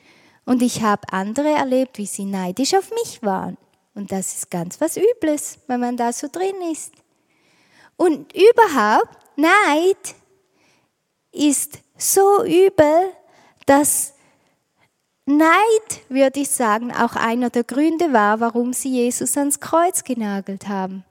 Und 0.45 0.61
ich 0.61 0.81
habe 0.81 1.11
andere 1.11 1.49
erlebt, 1.49 1.97
wie 1.97 2.05
sie 2.05 2.25
neidisch 2.25 2.73
auf 2.73 2.89
mich 2.91 3.21
waren. 3.21 3.57
Und 3.93 4.11
das 4.11 4.35
ist 4.35 4.51
ganz 4.51 4.79
was 4.81 4.97
Übles, 4.97 5.59
wenn 5.67 5.79
man 5.79 5.97
da 5.97 6.11
so 6.11 6.27
drin 6.31 6.55
ist. 6.71 6.93
Und 7.97 8.33
überhaupt, 8.33 9.17
Neid 9.37 10.15
ist 11.31 11.79
so 11.97 12.43
übel, 12.43 13.11
dass 13.65 14.13
Neid, 15.25 15.49
würde 16.07 16.41
ich 16.41 16.49
sagen, 16.49 16.93
auch 16.93 17.15
einer 17.15 17.49
der 17.49 17.63
Gründe 17.63 18.13
war, 18.13 18.39
warum 18.39 18.73
sie 18.73 18.89
Jesus 18.89 19.37
ans 19.37 19.59
Kreuz 19.59 20.03
genagelt 20.03 20.67
haben. 20.67 21.03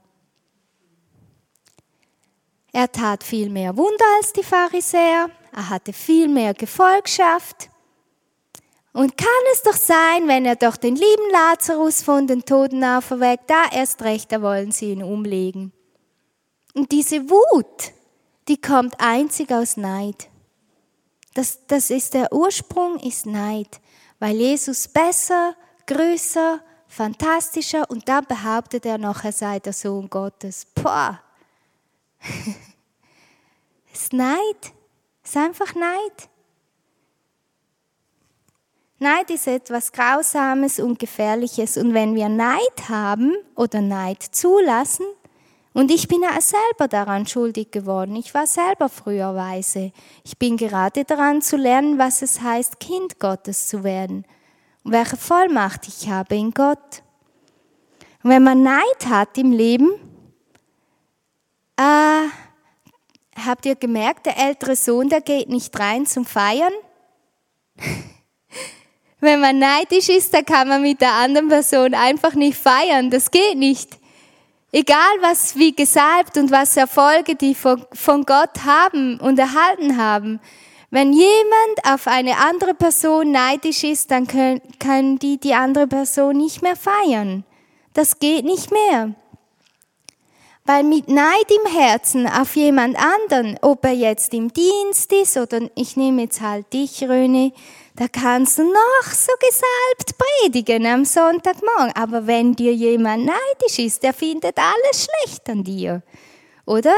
Er 2.73 2.91
tat 2.91 3.25
viel 3.25 3.51
mehr 3.51 3.77
Wunder 3.77 4.05
als 4.17 4.33
die 4.33 4.43
Pharisäer. 4.43 5.31
Er 5.53 5.71
hatte 5.71 5.93
viel 5.93 6.29
mehr 6.29 6.55
Gefolgschaft. 6.55 7.71
Und 8.93 9.17
kann 9.17 9.29
es 9.53 9.63
doch 9.63 9.75
sein, 9.75 10.29
wenn 10.29 10.45
er 10.45 10.55
doch 10.55 10.77
den 10.77 10.95
lieben 10.95 11.31
Lazarus 11.33 12.03
von 12.03 12.29
den 12.29 12.45
Toten 12.45 12.85
auferweckt, 12.85 13.51
da 13.51 13.65
erst 13.73 14.03
recht, 14.03 14.31
da 14.31 14.41
wollen 14.41 14.71
sie 14.71 14.93
ihn 14.93 15.03
umlegen. 15.03 15.73
Und 16.75 16.93
diese 16.93 17.29
Wut, 17.29 17.93
die 18.47 18.61
kommt 18.61 18.95
einzig 19.01 19.51
aus 19.51 19.77
Neid. 19.77 20.29
Das, 21.35 21.67
das 21.67 21.91
ist 21.91 22.15
der 22.15 22.33
Ursprung, 22.33 22.99
ist 23.01 23.27
Neid, 23.27 23.81
weil 24.21 24.37
Jesus 24.37 24.89
besser, 24.89 25.55
größer, 25.87 26.61
fantastischer 26.87 27.91
und 27.91 28.09
dann 28.09 28.25
behauptet 28.25 28.87
er 28.87 28.99
noch, 28.99 29.25
er 29.25 29.33
sei 29.33 29.59
der 29.59 29.73
Sohn 29.73 30.09
Gottes. 30.09 30.65
Boah, 30.65 31.21
ist 33.93 34.13
Neid. 34.13 34.73
Ist 35.25 35.37
einfach 35.37 35.75
Neid. 35.75 36.29
Neid 38.99 39.31
ist 39.31 39.47
etwas 39.47 39.91
Grausames 39.91 40.79
und 40.79 40.99
Gefährliches. 40.99 41.77
Und 41.77 41.95
wenn 41.95 42.15
wir 42.15 42.29
Neid 42.29 42.89
haben 42.89 43.35
oder 43.57 43.81
Neid 43.81 44.23
zulassen, 44.23 45.07
und 45.75 45.91
ich 45.91 46.07
bin 46.07 46.23
ja 46.23 46.41
selber 46.41 46.87
daran 46.89 47.27
schuldig 47.27 47.73
geworden. 47.73 48.15
Ich 48.15 48.33
war 48.33 48.47
selber 48.47 48.89
früher 48.89 49.35
weise. 49.35 49.91
Ich 50.23 50.39
bin 50.39 50.57
gerade 50.57 51.05
daran 51.05 51.43
zu 51.43 51.57
lernen, 51.57 51.99
was 51.99 52.23
es 52.23 52.41
heißt, 52.41 52.79
Kind 52.79 53.19
Gottes 53.19 53.67
zu 53.67 53.83
werden. 53.83 54.25
Und 54.85 54.93
welche 54.93 55.17
Vollmacht 55.17 55.89
ich 55.89 56.09
habe 56.09 56.37
in 56.37 56.53
Gott. 56.53 57.03
Und 58.23 58.31
wenn 58.31 58.45
man 58.45 58.63
Neid 58.63 59.07
hat 59.09 59.37
im 59.37 59.51
Leben, 59.51 59.91
äh, 61.77 62.29
habt 63.45 63.67
ihr 63.67 63.75
gemerkt, 63.75 64.27
der 64.27 64.39
ältere 64.39 64.77
Sohn, 64.77 65.09
der 65.09 65.23
geht 65.23 65.49
nicht 65.49 65.77
rein 65.77 66.07
zum 66.07 66.25
Feiern? 66.25 66.73
Wenn 69.21 69.41
man 69.41 69.59
neidisch 69.59 70.11
ist, 70.11 70.35
dann 70.35 70.45
kann 70.45 70.69
man 70.69 70.83
mit 70.83 71.01
der 71.01 71.15
anderen 71.15 71.49
Person 71.49 71.95
einfach 71.95 72.35
nicht 72.35 72.59
feiern. 72.59 73.11
Das 73.11 73.31
geht 73.31 73.57
nicht. 73.57 73.99
Egal 74.77 75.19
was 75.21 75.55
wie 75.55 75.73
gesalbt 75.73 76.37
und 76.37 76.51
was 76.51 76.77
Erfolge 76.77 77.37
die 77.37 77.55
von, 77.55 77.87
von 77.93 78.25
Gott 78.25 78.65
haben 78.65 79.21
und 79.21 79.39
erhalten 79.39 79.97
haben. 79.99 80.41
Wenn 80.91 81.13
jemand 81.13 81.85
auf 81.85 82.09
eine 82.09 82.39
andere 82.39 82.75
Person 82.75 83.31
neidisch 83.31 83.85
ist, 83.85 84.11
dann 84.11 84.27
können, 84.27 84.61
können 84.81 85.21
die 85.21 85.39
die 85.39 85.55
andere 85.55 85.87
Person 85.87 86.39
nicht 86.39 86.61
mehr 86.63 86.75
feiern. 86.75 87.45
Das 87.93 88.19
geht 88.19 88.45
nicht 88.45 88.73
mehr. 88.73 89.15
Weil 90.65 90.83
mit 90.83 91.09
Neid 91.09 91.47
im 91.51 91.73
Herzen 91.73 92.27
auf 92.27 92.57
jemand 92.57 92.97
anderen, 92.97 93.57
ob 93.63 93.85
er 93.85 93.93
jetzt 93.93 94.35
im 94.35 94.53
Dienst 94.53 95.13
ist 95.13 95.37
oder 95.37 95.61
ich 95.77 95.97
nehme 95.97 96.23
jetzt 96.23 96.41
halt 96.41 96.73
dich, 96.73 97.05
Röne, 97.05 97.53
da 97.97 98.09
kannst 98.09 98.59
du 98.59 98.65
noch 98.65 99.13
so 99.13 99.33
gesalbt 99.39 100.19
predigen 100.19 100.85
am 100.87 101.05
Sonntagmorgen. 101.05 101.95
Aber 101.95 102.27
wenn 102.27 102.55
dir 102.55 102.75
jemand 102.75 103.27
neidisch 103.27 103.79
ist, 103.79 104.03
der 104.03 104.13
findet 104.13 104.59
alles 104.59 105.07
schlecht 105.07 105.49
an 105.49 105.63
dir. 105.63 106.03
Oder? 106.67 106.95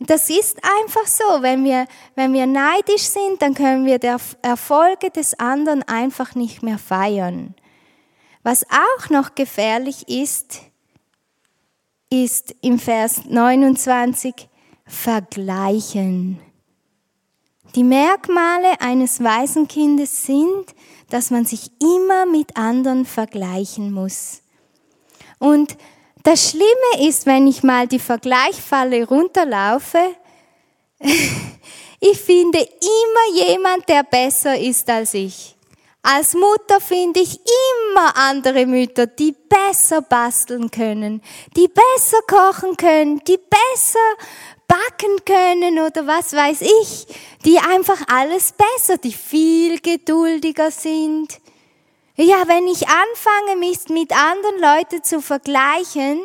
Das 0.00 0.28
ist 0.28 0.58
einfach 0.80 1.06
so. 1.06 1.42
Wenn 1.42 1.64
wir, 1.64 1.86
wenn 2.16 2.32
wir 2.32 2.46
neidisch 2.46 3.02
sind, 3.02 3.40
dann 3.40 3.54
können 3.54 3.86
wir 3.86 4.00
die 4.00 4.14
Erfolge 4.42 5.10
des 5.10 5.38
anderen 5.38 5.84
einfach 5.84 6.34
nicht 6.34 6.64
mehr 6.64 6.78
feiern. 6.78 7.54
Was 8.42 8.64
auch 8.64 9.08
noch 9.10 9.36
gefährlich 9.36 10.08
ist, 10.08 10.62
ist 12.10 12.56
im 12.60 12.80
Vers 12.80 13.22
29 13.26 14.48
vergleichen. 14.84 16.40
Die 17.74 17.84
Merkmale 17.84 18.80
eines 18.80 19.22
Waisenkindes 19.22 20.26
sind, 20.26 20.66
dass 21.08 21.30
man 21.30 21.46
sich 21.46 21.70
immer 21.80 22.26
mit 22.26 22.56
anderen 22.56 23.06
vergleichen 23.06 23.92
muss. 23.92 24.42
Und 25.38 25.76
das 26.22 26.50
Schlimme 26.50 27.08
ist, 27.08 27.26
wenn 27.26 27.46
ich 27.46 27.62
mal 27.62 27.88
die 27.88 27.98
Vergleichfalle 27.98 29.06
runterlaufe, 29.08 29.98
ich 31.00 32.20
finde 32.20 32.58
immer 32.60 33.46
jemand, 33.46 33.88
der 33.88 34.04
besser 34.04 34.58
ist 34.58 34.88
als 34.88 35.14
ich. 35.14 35.56
Als 36.02 36.34
Mutter 36.34 36.80
finde 36.80 37.20
ich 37.20 37.38
immer 37.94 38.16
andere 38.16 38.66
Mütter, 38.66 39.06
die 39.06 39.32
besser 39.32 40.02
basteln 40.02 40.70
können, 40.70 41.22
die 41.56 41.68
besser 41.68 42.18
kochen 42.26 42.76
können, 42.76 43.20
die 43.24 43.38
besser 43.38 43.98
backen 44.72 45.24
können 45.26 45.78
oder 45.80 46.06
was 46.06 46.32
weiß 46.32 46.62
ich, 46.62 47.06
die 47.44 47.58
einfach 47.58 48.00
alles 48.08 48.52
besser, 48.52 48.96
die 48.96 49.12
viel 49.12 49.80
geduldiger 49.80 50.70
sind. 50.70 51.40
Ja, 52.16 52.46
wenn 52.46 52.66
ich 52.66 52.86
anfange, 52.88 53.56
mich 53.58 53.88
mit 53.88 54.12
anderen 54.12 54.60
Leuten 54.60 55.02
zu 55.02 55.20
vergleichen, 55.20 56.22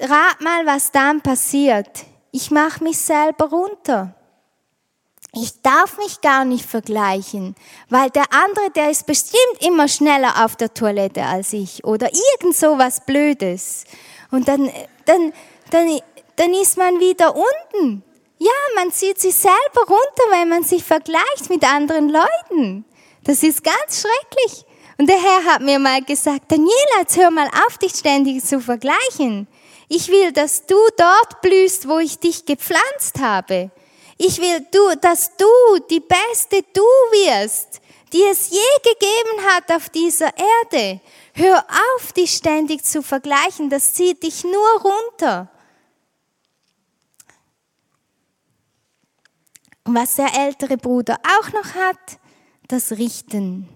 rat 0.00 0.40
mal, 0.40 0.66
was 0.66 0.90
dann 0.90 1.20
passiert. 1.20 2.04
Ich 2.32 2.50
mache 2.50 2.82
mich 2.82 2.98
selber 2.98 3.50
runter. 3.50 4.14
Ich 5.34 5.62
darf 5.62 5.98
mich 5.98 6.20
gar 6.20 6.44
nicht 6.44 6.66
vergleichen, 6.66 7.54
weil 7.88 8.10
der 8.10 8.32
andere, 8.32 8.70
der 8.74 8.90
ist 8.90 9.06
bestimmt 9.06 9.64
immer 9.66 9.88
schneller 9.88 10.44
auf 10.44 10.56
der 10.56 10.74
Toilette 10.74 11.24
als 11.24 11.52
ich 11.52 11.84
oder 11.84 12.10
irgend 12.12 12.54
so 12.54 12.76
was 12.76 13.06
Blödes. 13.06 13.84
Und 14.30 14.48
dann, 14.48 14.70
dann, 15.06 15.32
dann, 15.70 16.00
dann 16.36 16.52
ist 16.54 16.76
man 16.76 17.00
wieder 17.00 17.34
unten. 17.34 18.02
Ja, 18.38 18.50
man 18.74 18.90
zieht 18.90 19.20
sich 19.20 19.34
selber 19.34 19.80
runter, 19.80 20.24
wenn 20.30 20.48
man 20.48 20.64
sich 20.64 20.82
vergleicht 20.82 21.48
mit 21.48 21.64
anderen 21.64 22.08
Leuten. 22.08 22.84
Das 23.24 23.42
ist 23.42 23.62
ganz 23.62 24.02
schrecklich. 24.02 24.64
Und 24.98 25.08
der 25.08 25.20
Herr 25.20 25.44
hat 25.44 25.62
mir 25.62 25.78
mal 25.78 26.02
gesagt, 26.02 26.50
Daniela, 26.50 27.00
jetzt 27.00 27.16
hör 27.16 27.30
mal 27.30 27.48
auf, 27.66 27.78
dich 27.78 27.92
ständig 27.92 28.44
zu 28.44 28.60
vergleichen. 28.60 29.46
Ich 29.88 30.08
will, 30.08 30.32
dass 30.32 30.66
du 30.66 30.76
dort 30.96 31.40
blühst, 31.40 31.88
wo 31.88 31.98
ich 31.98 32.18
dich 32.18 32.44
gepflanzt 32.46 33.20
habe. 33.20 33.70
Ich 34.18 34.40
will, 34.40 34.66
du, 34.70 34.96
dass 35.00 35.36
du 35.36 35.46
die 35.90 36.00
beste 36.00 36.62
du 36.72 36.82
wirst, 36.82 37.80
die 38.12 38.22
es 38.24 38.50
je 38.50 38.58
gegeben 38.82 39.46
hat 39.50 39.70
auf 39.70 39.88
dieser 39.88 40.30
Erde. 40.36 41.00
Hör 41.34 41.64
auf, 41.96 42.12
dich 42.12 42.32
ständig 42.32 42.84
zu 42.84 43.02
vergleichen, 43.02 43.70
das 43.70 43.94
zieht 43.94 44.22
dich 44.22 44.44
nur 44.44 44.80
runter. 44.80 45.50
Und 49.84 49.94
was 49.94 50.16
der 50.16 50.28
ältere 50.38 50.76
Bruder 50.76 51.18
auch 51.40 51.52
noch 51.52 51.74
hat, 51.74 52.18
das 52.68 52.92
Richten 52.92 53.68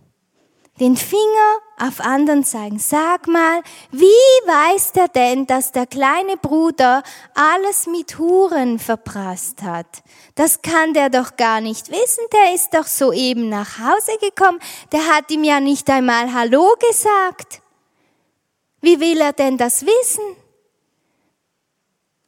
den 0.80 0.96
Finger 0.96 1.58
auf 1.78 2.00
anderen 2.00 2.44
zeigen. 2.44 2.78
Sag 2.78 3.28
mal, 3.28 3.62
wie 3.90 4.04
weiß 4.06 4.92
der 4.92 5.08
denn, 5.08 5.46
dass 5.46 5.72
der 5.72 5.86
kleine 5.86 6.36
Bruder 6.36 7.02
alles 7.34 7.86
mit 7.86 8.18
Huren 8.18 8.78
verprasst 8.78 9.62
hat? 9.62 10.02
Das 10.34 10.62
kann 10.62 10.92
der 10.92 11.10
doch 11.10 11.36
gar 11.36 11.60
nicht 11.60 11.90
wissen. 11.90 12.24
Der 12.32 12.54
ist 12.54 12.70
doch 12.74 12.86
soeben 12.86 13.48
nach 13.48 13.78
Hause 13.78 14.12
gekommen. 14.20 14.60
Der 14.92 15.06
hat 15.06 15.30
ihm 15.30 15.44
ja 15.44 15.60
nicht 15.60 15.88
einmal 15.88 16.32
Hallo 16.32 16.74
gesagt. 16.88 17.62
Wie 18.80 19.00
will 19.00 19.20
er 19.20 19.32
denn 19.32 19.56
das 19.56 19.84
wissen? 19.84 20.24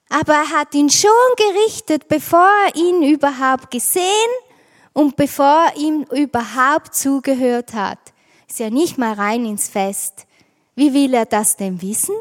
Aber 0.09 0.35
er 0.35 0.51
hat 0.51 0.75
ihn 0.75 0.91
schon 0.91 1.11
gerichtet, 1.37 2.09
bevor 2.09 2.49
er 2.67 2.77
ihn 2.77 3.03
überhaupt 3.03 3.71
gesehen 3.71 4.31
und 4.93 5.17
bevor 5.17 5.67
er 5.67 5.77
ihm 5.77 6.03
überhaupt 6.11 6.95
zugehört 6.95 7.75
hat 7.75 7.99
ist 8.49 8.59
ja 8.59 8.71
nicht 8.71 8.99
mal 8.99 9.13
rein 9.13 9.45
ins 9.45 9.69
Fest. 9.69 10.27
Wie 10.75 10.95
will 10.95 11.15
er 11.15 11.27
das 11.27 11.57
denn 11.57 11.81
wissen? 11.83 12.15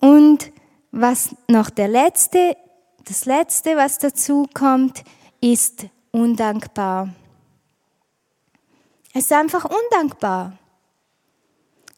Und 0.00 0.52
was 0.90 1.34
noch 1.48 1.70
der 1.70 1.88
letzte, 1.88 2.56
das 3.04 3.24
letzte, 3.24 3.76
was 3.76 3.98
dazu 3.98 4.46
kommt, 4.54 5.02
ist 5.40 5.86
undankbar. 6.12 7.14
Er 9.12 9.20
ist 9.20 9.32
einfach 9.32 9.64
undankbar. 9.64 10.56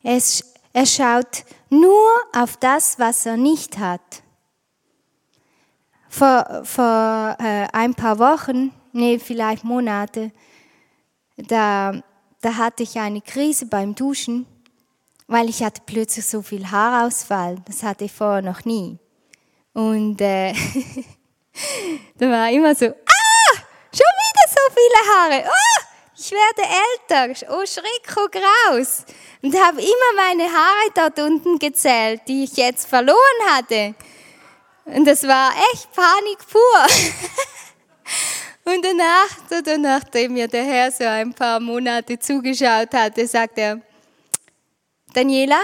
Es, 0.02 0.54
er 0.72 0.86
schaut 0.86 1.44
nur 1.68 2.10
auf 2.34 2.56
das, 2.56 2.98
was 2.98 3.26
er 3.26 3.36
nicht 3.36 3.78
hat. 3.78 4.22
Vor, 6.08 6.62
vor 6.64 7.36
äh, 7.38 7.68
ein 7.72 7.94
paar 7.94 8.18
Wochen 8.18 8.72
nee, 8.92 9.18
vielleicht 9.18 9.64
Monate, 9.64 10.32
da, 11.36 12.00
da 12.40 12.56
hatte 12.56 12.82
ich 12.82 12.98
eine 12.98 13.20
Krise 13.20 13.66
beim 13.66 13.94
Duschen, 13.94 14.46
weil 15.26 15.48
ich 15.48 15.62
hatte 15.62 15.82
plötzlich 15.86 16.26
so 16.26 16.42
viel 16.42 16.70
Haarausfall. 16.70 17.58
Das 17.66 17.82
hatte 17.82 18.04
ich 18.04 18.12
vorher 18.12 18.42
noch 18.42 18.64
nie. 18.64 18.98
Und 19.72 20.20
äh, 20.20 20.52
da 22.18 22.30
war 22.30 22.50
immer 22.50 22.74
so, 22.74 22.86
ah, 22.86 23.54
schon 23.92 24.14
wieder 24.20 24.48
so 24.48 24.74
viele 24.74 25.14
Haare. 25.14 25.48
Oh, 25.48 25.89
ich 26.20 26.32
werde 26.32 26.62
älter. 26.62 27.50
Oh, 27.50 27.64
Schreck, 27.64 28.14
oh, 28.16 28.28
graus. 28.30 29.04
Und 29.42 29.54
habe 29.58 29.80
immer 29.80 30.12
meine 30.16 30.44
Haare 30.44 30.90
dort 30.94 31.18
unten 31.18 31.58
gezählt, 31.58 32.20
die 32.28 32.44
ich 32.44 32.56
jetzt 32.56 32.86
verloren 32.86 33.16
hatte. 33.48 33.94
Und 34.84 35.06
das 35.06 35.26
war 35.26 35.50
echt 35.72 35.90
Panik 35.92 36.38
pur. 36.50 36.86
Und 38.72 38.84
danach, 38.84 39.78
nachdem 39.78 40.34
mir 40.34 40.46
der 40.46 40.64
Herr 40.64 40.92
so 40.92 41.04
ein 41.04 41.32
paar 41.32 41.58
Monate 41.58 42.18
zugeschaut 42.18 42.92
hatte, 42.92 43.26
sagt 43.26 43.56
er, 43.56 43.80
Daniela, 45.14 45.60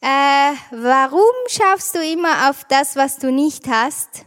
äh, 0.00 0.54
warum 0.70 1.34
schaust 1.48 1.94
du 1.94 2.02
immer 2.02 2.48
auf 2.48 2.64
das, 2.64 2.96
was 2.96 3.18
du 3.18 3.30
nicht 3.30 3.68
hast? 3.68 4.24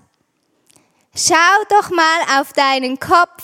Schau 1.15 1.63
doch 1.69 1.89
mal 1.89 2.39
auf 2.39 2.53
deinen 2.53 2.99
Kopf. 2.99 3.43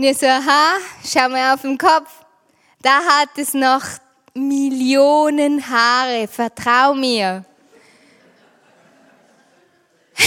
Und 0.00 0.06
ich 0.06 0.16
so, 0.16 0.24
aha, 0.24 0.78
schau 1.04 1.28
mal 1.28 1.52
auf 1.52 1.60
den 1.60 1.76
Kopf. 1.76 2.08
Da 2.80 3.02
hat 3.04 3.36
es 3.36 3.52
noch 3.52 3.82
Millionen 4.32 5.62
Haare, 5.68 6.26
vertrau 6.26 6.94
mir. 6.94 7.44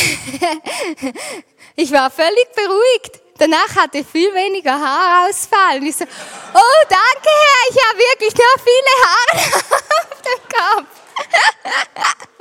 ich 1.76 1.92
war 1.92 2.12
völlig 2.12 2.52
beruhigt. 2.56 3.20
Danach 3.40 3.76
hatte 3.76 3.98
ich 3.98 4.06
viel 4.06 4.32
weniger 4.36 4.80
Haarausfall. 4.80 5.80
Und 5.80 5.88
ich 5.88 5.96
so, 5.96 6.06
oh, 6.06 6.84
danke 6.88 7.30
Herr, 7.30 7.72
ich 7.72 7.78
habe 7.84 7.98
wirklich 7.98 8.36
noch 8.36 8.60
viele 8.64 8.94
Haare 9.08 9.40
auf 10.12 10.22
dem 10.22 10.42
Kopf. 10.56 10.90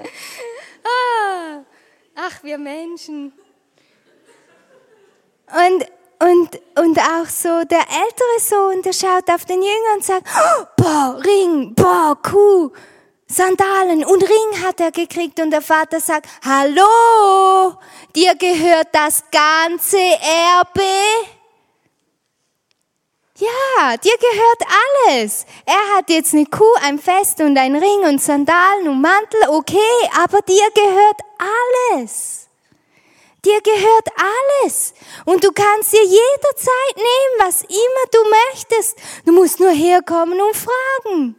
Ah, 0.84 1.62
ach, 2.16 2.42
wir 2.42 2.58
Menschen. 2.58 3.32
Und, 5.46 5.86
und, 6.22 6.60
und 6.78 6.98
auch 6.98 7.26
so 7.26 7.64
der 7.64 7.80
ältere 7.80 8.38
Sohn, 8.38 8.82
der 8.82 8.92
schaut 8.92 9.28
auf 9.28 9.44
den 9.44 9.60
Jünger 9.60 9.94
und 9.96 10.04
sagt, 10.04 10.26
oh, 10.36 10.64
boah, 10.76 11.20
Ring, 11.24 11.74
boah, 11.74 12.16
Kuh. 12.22 12.70
Sandalen 13.26 14.04
und 14.04 14.22
Ring 14.22 14.64
hat 14.64 14.78
er 14.80 14.92
gekriegt 14.92 15.40
und 15.40 15.50
der 15.50 15.62
Vater 15.62 16.00
sagt, 16.00 16.26
hallo, 16.44 17.76
dir 18.14 18.34
gehört 18.36 18.88
das 18.92 19.24
ganze 19.30 19.98
Erbe. 19.98 20.82
Ja, 23.38 23.96
dir 23.96 24.16
gehört 24.18 24.62
alles. 25.16 25.46
Er 25.64 25.96
hat 25.96 26.10
jetzt 26.10 26.34
eine 26.34 26.46
Kuh, 26.46 26.74
ein 26.84 26.98
Fest 26.98 27.40
und 27.40 27.56
ein 27.56 27.74
Ring 27.74 28.00
und 28.04 28.22
Sandalen 28.22 28.86
und 28.86 29.00
Mantel, 29.00 29.40
okay, 29.48 29.78
aber 30.22 30.40
dir 30.42 30.68
gehört 30.74 31.20
alles. 31.96 32.41
Dir 33.44 33.60
gehört 33.60 34.08
alles. 34.62 34.94
Und 35.24 35.42
du 35.42 35.50
kannst 35.50 35.92
dir 35.92 36.04
jederzeit 36.04 36.96
nehmen, 36.96 37.38
was 37.38 37.62
immer 37.62 38.04
du 38.12 38.18
möchtest. 38.30 38.98
Du 39.24 39.32
musst 39.32 39.58
nur 39.58 39.70
herkommen 39.70 40.40
und 40.40 40.56
fragen. 40.56 41.36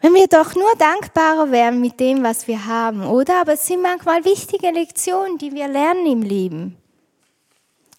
Wenn 0.00 0.14
wir 0.14 0.28
doch 0.28 0.54
nur 0.54 0.72
dankbarer 0.78 1.50
wären 1.50 1.80
mit 1.80 1.98
dem, 2.00 2.22
was 2.22 2.46
wir 2.46 2.66
haben, 2.66 3.04
oder? 3.06 3.40
Aber 3.40 3.54
es 3.54 3.66
sind 3.66 3.82
manchmal 3.82 4.24
wichtige 4.24 4.70
Lektionen, 4.70 5.38
die 5.38 5.52
wir 5.52 5.68
lernen 5.68 6.06
im 6.06 6.22
Leben. 6.22 6.78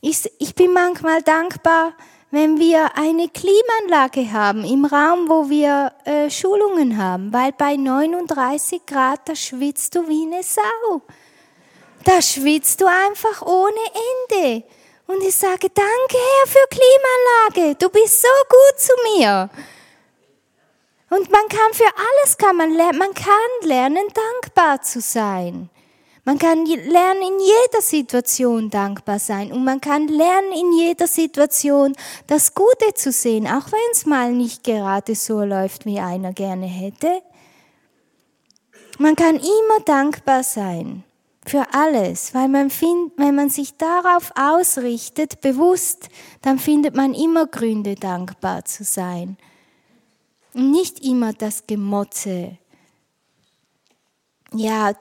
Ich, 0.01 0.31
ich 0.39 0.55
bin 0.55 0.71
manchmal 0.71 1.21
dankbar, 1.21 1.93
wenn 2.31 2.59
wir 2.59 2.95
eine 2.95 3.27
Klimaanlage 3.27 4.31
haben 4.31 4.63
im 4.63 4.85
Raum, 4.85 5.29
wo 5.29 5.49
wir 5.49 5.91
äh, 6.05 6.29
Schulungen 6.29 6.97
haben, 6.97 7.33
weil 7.33 7.51
bei 7.53 7.75
39 7.75 8.85
Grad, 8.85 9.27
da 9.27 9.35
schwitzt 9.35 9.95
du 9.95 10.07
wie 10.07 10.27
eine 10.27 10.43
Sau. 10.43 11.01
Da 12.03 12.21
schwitzt 12.21 12.81
du 12.81 12.85
einfach 12.85 13.41
ohne 13.41 13.79
Ende. 14.31 14.63
Und 15.07 15.23
ich 15.23 15.35
sage, 15.35 15.69
danke 15.69 16.17
Herr 16.17 16.47
für 16.47 16.67
Klimaanlage, 16.69 17.75
du 17.75 17.89
bist 17.89 18.21
so 18.21 18.27
gut 18.47 18.79
zu 18.79 18.93
mir. 19.11 19.49
Und 21.09 21.31
man 21.31 21.47
kann 21.49 21.73
für 21.73 21.85
alles 21.85 22.37
kann 22.37 22.55
man 22.55 22.75
man 22.75 23.13
kann 23.15 23.67
lernen, 23.67 24.05
dankbar 24.13 24.83
zu 24.83 25.01
sein. 25.01 25.71
Man 26.25 26.37
kann 26.37 26.65
lernen, 26.65 27.21
in 27.21 27.39
jeder 27.39 27.81
Situation 27.81 28.69
dankbar 28.69 29.19
sein. 29.19 29.51
Und 29.51 29.63
man 29.63 29.81
kann 29.81 30.07
lernen, 30.07 30.51
in 30.51 30.73
jeder 30.73 31.07
Situation 31.07 31.95
das 32.27 32.53
Gute 32.53 32.93
zu 32.93 33.11
sehen, 33.11 33.47
auch 33.47 33.71
wenn 33.71 33.91
es 33.91 34.05
mal 34.05 34.33
nicht 34.33 34.63
gerade 34.63 35.15
so 35.15 35.43
läuft, 35.43 35.85
wie 35.85 35.99
einer 35.99 36.33
gerne 36.33 36.67
hätte. 36.67 37.21
Man 38.97 39.15
kann 39.15 39.35
immer 39.37 39.79
dankbar 39.85 40.43
sein 40.43 41.03
für 41.45 41.65
alles, 41.73 42.33
weil 42.33 42.47
man 42.47 42.69
findet, 42.69 43.17
wenn 43.17 43.33
man 43.33 43.49
sich 43.49 43.77
darauf 43.77 44.31
ausrichtet, 44.35 45.41
bewusst, 45.41 46.09
dann 46.41 46.59
findet 46.59 46.95
man 46.95 47.13
immer 47.13 47.47
Gründe, 47.47 47.95
dankbar 47.95 48.65
zu 48.65 48.83
sein. 48.83 49.37
Und 50.53 50.71
nicht 50.71 51.03
immer 51.03 51.33
das 51.33 51.65
Gemotze. 51.65 52.57
Ja, 54.53 54.93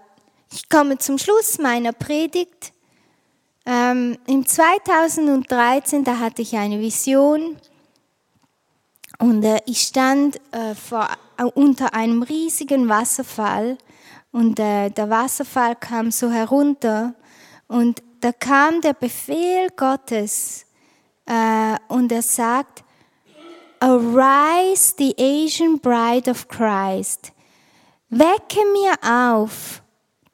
ich 0.52 0.68
komme 0.68 0.98
zum 0.98 1.18
Schluss 1.18 1.58
meiner 1.58 1.92
Predigt. 1.92 2.72
Ähm, 3.66 4.16
Im 4.26 4.46
2013, 4.46 6.04
da 6.04 6.18
hatte 6.18 6.42
ich 6.42 6.56
eine 6.56 6.80
Vision 6.80 7.58
und 9.18 9.44
äh, 9.44 9.61
ich 9.66 9.82
stand 9.82 10.40
äh, 10.52 10.74
vor, 10.74 11.08
äh, 11.37 11.44
unter 11.44 11.92
einem 11.92 12.22
riesigen 12.22 12.88
Wasserfall 12.88 13.76
und 14.30 14.58
äh, 14.58 14.90
der 14.90 15.11
Wasserfall 15.11 15.76
kam 15.76 16.11
so 16.11 16.30
herunter 16.30 17.14
und 17.66 18.02
da 18.20 18.32
kam 18.32 18.80
der 18.80 18.94
Befehl 18.94 19.68
Gottes 19.76 20.64
äh, 21.26 21.76
und 21.88 22.11
er 22.11 22.22
sagt, 22.22 22.84
Arise, 23.80 24.94
the 24.98 25.14
Asian 25.18 25.78
Bride 25.78 26.30
of 26.30 26.48
Christ. 26.48 27.32
Wecke 28.08 28.61
mir 28.72 28.94
auf, 29.02 29.82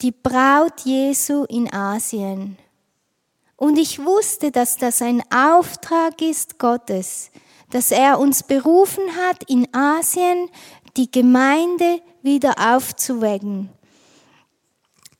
die 0.00 0.12
Braut 0.12 0.80
Jesu 0.84 1.44
in 1.44 1.72
Asien. 1.72 2.58
Und 3.56 3.78
ich 3.78 4.04
wusste, 4.04 4.50
dass 4.50 4.76
das 4.76 5.00
ein 5.00 5.22
Auftrag 5.32 6.20
ist 6.20 6.58
Gottes, 6.58 7.30
dass 7.70 7.90
er 7.90 8.18
uns 8.18 8.42
berufen 8.42 9.04
hat, 9.16 9.48
in 9.48 9.72
Asien 9.74 10.50
die 10.96 11.10
Gemeinde 11.10 12.00
wieder 12.22 12.54
aufzuwecken. 12.74 13.70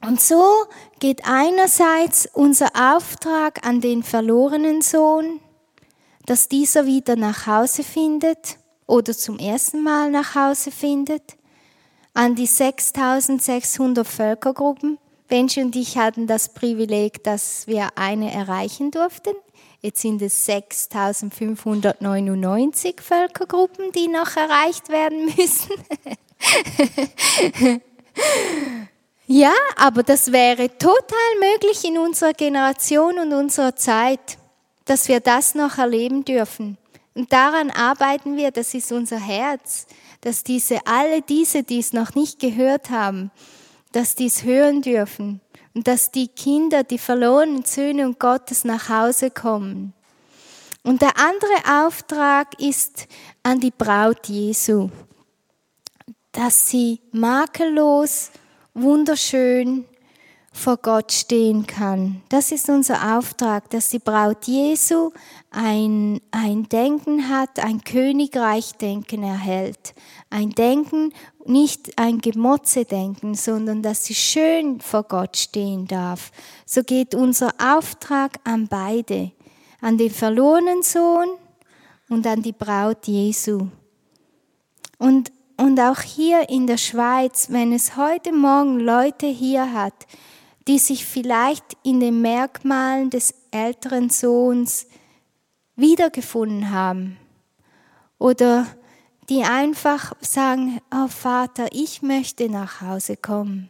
Und 0.01 0.21
so 0.21 0.67
geht 0.99 1.23
einerseits 1.25 2.29
unser 2.33 2.69
Auftrag 2.75 3.67
an 3.67 3.81
den 3.81 4.03
verlorenen 4.03 4.83
Sohn, 4.83 5.41
dass 6.27 6.49
dieser 6.49 6.85
wieder 6.85 7.17
nach 7.17 7.47
Hause 7.47 7.83
findet 7.83 8.59
oder 8.87 9.17
zum 9.17 9.39
ersten 9.39 9.83
Mal 9.83 10.11
nach 10.11 10.35
Hause 10.35 10.71
findet, 10.71 11.37
an 12.15 12.35
die 12.35 12.47
6600 12.47 14.07
Völkergruppen. 14.07 14.97
Benji 15.29 15.63
und 15.63 15.77
ich 15.77 15.99
hatten 15.99 16.27
das 16.27 16.55
Privileg, 16.55 17.23
dass 17.25 17.67
wir 17.67 17.89
eine 17.97 18.33
erreichen 18.33 18.91
durften. 18.91 19.35
Jetzt 19.81 20.01
sind 20.01 20.23
es 20.23 20.47
6599 20.47 23.01
Völkergruppen, 23.01 23.93
die 23.93 24.09
noch 24.09 24.35
erreicht 24.37 24.89
werden 24.89 25.27
müssen. 25.37 25.75
Ja, 29.27 29.55
aber 29.77 30.03
das 30.03 30.33
wäre 30.33 30.69
total 30.77 31.19
möglich 31.41 31.83
in 31.85 31.97
unserer 31.97 32.35
Generation 32.35 33.19
und 33.19 33.33
unserer 33.33 33.75
Zeit, 33.75 34.37
dass 34.85 35.09
wir 35.09 35.21
das 35.21 35.55
noch 35.55 35.79
erleben 35.79 36.27
dürfen. 36.27 36.77
Und 37.15 37.33
daran 37.33 37.71
arbeiten 37.71 38.37
wir, 38.37 38.51
das 38.51 38.75
ist 38.75 38.93
unser 38.93 39.19
Herz, 39.19 39.87
dass 40.25 40.43
diese, 40.43 40.87
alle 40.87 41.21
diese, 41.21 41.65
die 41.65 41.79
es 41.79 41.93
noch 41.93 42.15
nicht 42.15 42.39
gehört 42.39 42.89
haben, 42.89 43.31
dass 43.93 44.15
die 44.15 44.25
es 44.25 44.43
hören 44.43 44.81
dürfen 44.81 45.43
und 45.75 45.87
dass 45.87 46.11
die 46.11 46.29
Kinder, 46.29 46.83
die 46.83 46.97
verlorenen 46.97 47.63
Söhne 47.65 48.07
und 48.07 48.19
Gottes 48.19 48.65
nach 48.65 48.89
Hause 48.89 49.31
kommen. 49.31 49.93
Und 50.83 51.03
der 51.03 51.19
andere 51.19 51.85
Auftrag 51.87 52.59
ist 52.59 53.07
an 53.43 53.61
die 53.61 53.71
Braut 53.71 54.27
Jesu, 54.29 54.89
dass 56.33 56.71
sie 56.71 57.03
makellos 57.13 58.31
wunderschön 58.73 59.85
vor 60.55 60.77
Gott 60.77 61.13
stehen 61.13 61.67
kann. 61.67 62.23
Das 62.29 62.53
ist 62.53 62.71
unser 62.71 63.19
Auftrag, 63.19 63.69
dass 63.71 63.89
die 63.91 63.99
Braut 63.99 64.47
Jesu 64.47 65.11
ein, 65.51 66.21
ein 66.31 66.69
Denken 66.69 67.29
hat, 67.29 67.59
ein 67.59 67.83
Königreich-Denken 67.83 69.25
erhält. 69.25 69.95
Ein 70.31 70.51
Denken, 70.51 71.13
nicht 71.45 71.99
ein 71.99 72.21
Gemotze-Denken, 72.21 73.35
sondern 73.35 73.83
dass 73.83 74.05
sie 74.05 74.15
schön 74.15 74.81
vor 74.81 75.03
Gott 75.03 75.37
stehen 75.37 75.87
darf. 75.87 76.31
So 76.65 76.85
geht 76.85 77.17
unser 77.17 77.53
Auftrag 77.59 78.39
an 78.45 78.69
beide, 78.69 79.33
an 79.81 79.99
den 79.99 80.11
verlorenen 80.11 80.83
Sohn 80.83 81.31
und 82.09 82.27
an 82.29 82.43
die 82.43 82.53
Braut 82.53 83.09
Jesu. 83.09 83.67
Und 84.99 85.33
und 85.57 85.79
auch 85.79 86.01
hier 86.01 86.49
in 86.49 86.67
der 86.67 86.79
Schweiz, 86.79 87.47
wenn 87.51 87.73
es 87.73 87.97
heute 87.97 88.33
Morgen 88.33 88.81
Leute 88.81 89.27
hier 89.27 89.73
hat, 89.73 89.95
die 90.67 90.79
sich 90.79 91.05
vielleicht 91.05 91.77
in 91.83 92.01
den 92.01 92.21
Merkmalen 92.21 93.11
des 93.11 93.35
älteren 93.51 94.11
Sohns 94.11 94.87
wiedergefunden 95.77 96.71
haben 96.71 97.19
oder 98.19 98.67
die 99.29 99.43
einfach 99.43 100.13
sagen, 100.21 100.81
oh 100.95 101.09
Vater, 101.09 101.69
ich 101.73 102.03
möchte 102.03 102.49
nach 102.49 102.81
Hause 102.81 103.17
kommen. 103.17 103.69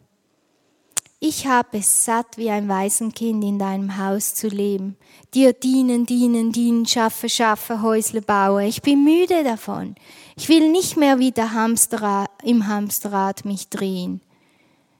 Ich 1.26 1.46
habe 1.46 1.78
es 1.78 2.04
satt, 2.04 2.36
wie 2.36 2.50
ein 2.50 2.68
Waisenkind 2.68 3.42
in 3.44 3.58
deinem 3.58 3.96
Haus 3.96 4.34
zu 4.34 4.48
leben. 4.48 4.96
Dir 5.32 5.54
dienen, 5.54 6.04
dienen, 6.04 6.52
dienen, 6.52 6.84
schaffe, 6.84 7.30
schaffe, 7.30 7.80
Häusle 7.80 8.20
baue. 8.20 8.66
Ich 8.66 8.82
bin 8.82 9.04
müde 9.04 9.42
davon. 9.42 9.94
Ich 10.36 10.50
will 10.50 10.70
nicht 10.70 10.98
mehr 10.98 11.18
wie 11.18 11.30
der 11.30 11.52
Hamsterrad, 11.52 12.28
im 12.42 12.66
Hamsterrad 12.66 13.46
mich 13.46 13.70
drehen. 13.70 14.20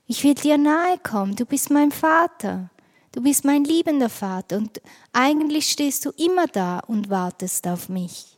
Ich 0.07 0.23
will 0.23 0.35
dir 0.35 0.57
nahe 0.57 0.97
kommen. 0.99 1.35
Du 1.35 1.45
bist 1.45 1.69
mein 1.71 1.91
Vater. 1.91 2.69
Du 3.11 3.21
bist 3.21 3.45
mein 3.45 3.63
liebender 3.63 4.09
Vater. 4.09 4.57
Und 4.57 4.81
eigentlich 5.13 5.69
stehst 5.69 6.05
du 6.05 6.11
immer 6.11 6.47
da 6.47 6.79
und 6.79 7.09
wartest 7.09 7.67
auf 7.67 7.89
mich. 7.89 8.37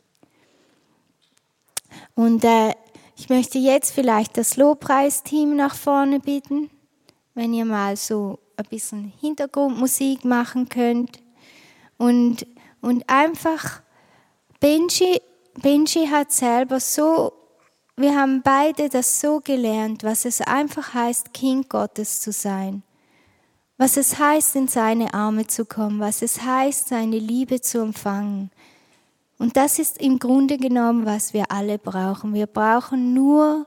Und 2.14 2.44
äh, 2.44 2.74
ich 3.16 3.28
möchte 3.28 3.58
jetzt 3.58 3.92
vielleicht 3.92 4.36
das 4.36 4.56
Lobpreisteam 4.56 5.56
nach 5.56 5.74
vorne 5.74 6.20
bitten 6.20 6.70
wenn 7.38 7.54
ihr 7.54 7.64
mal 7.64 7.96
so 7.96 8.40
ein 8.56 8.64
bisschen 8.64 9.12
Hintergrundmusik 9.20 10.24
machen 10.24 10.68
könnt. 10.68 11.20
Und, 11.96 12.44
und 12.80 13.08
einfach, 13.08 13.80
Benji, 14.58 15.20
Benji 15.62 16.08
hat 16.08 16.32
selber 16.32 16.80
so, 16.80 17.32
wir 17.98 18.16
haben 18.16 18.42
beide 18.42 18.88
das 18.88 19.20
so 19.20 19.40
gelernt, 19.40 20.04
was 20.04 20.24
es 20.24 20.40
einfach 20.40 20.94
heißt, 20.94 21.34
Kind 21.34 21.68
Gottes 21.68 22.20
zu 22.20 22.32
sein. 22.32 22.82
Was 23.76 23.96
es 23.96 24.18
heißt, 24.18 24.56
in 24.56 24.68
seine 24.68 25.14
Arme 25.14 25.46
zu 25.46 25.64
kommen, 25.64 26.00
was 26.00 26.22
es 26.22 26.42
heißt, 26.42 26.88
seine 26.88 27.18
Liebe 27.18 27.60
zu 27.60 27.80
empfangen. 27.80 28.50
Und 29.38 29.56
das 29.56 29.78
ist 29.78 29.98
im 29.98 30.18
Grunde 30.18 30.58
genommen, 30.58 31.06
was 31.06 31.32
wir 31.32 31.50
alle 31.50 31.78
brauchen. 31.78 32.34
Wir 32.34 32.46
brauchen 32.46 33.14
nur 33.14 33.66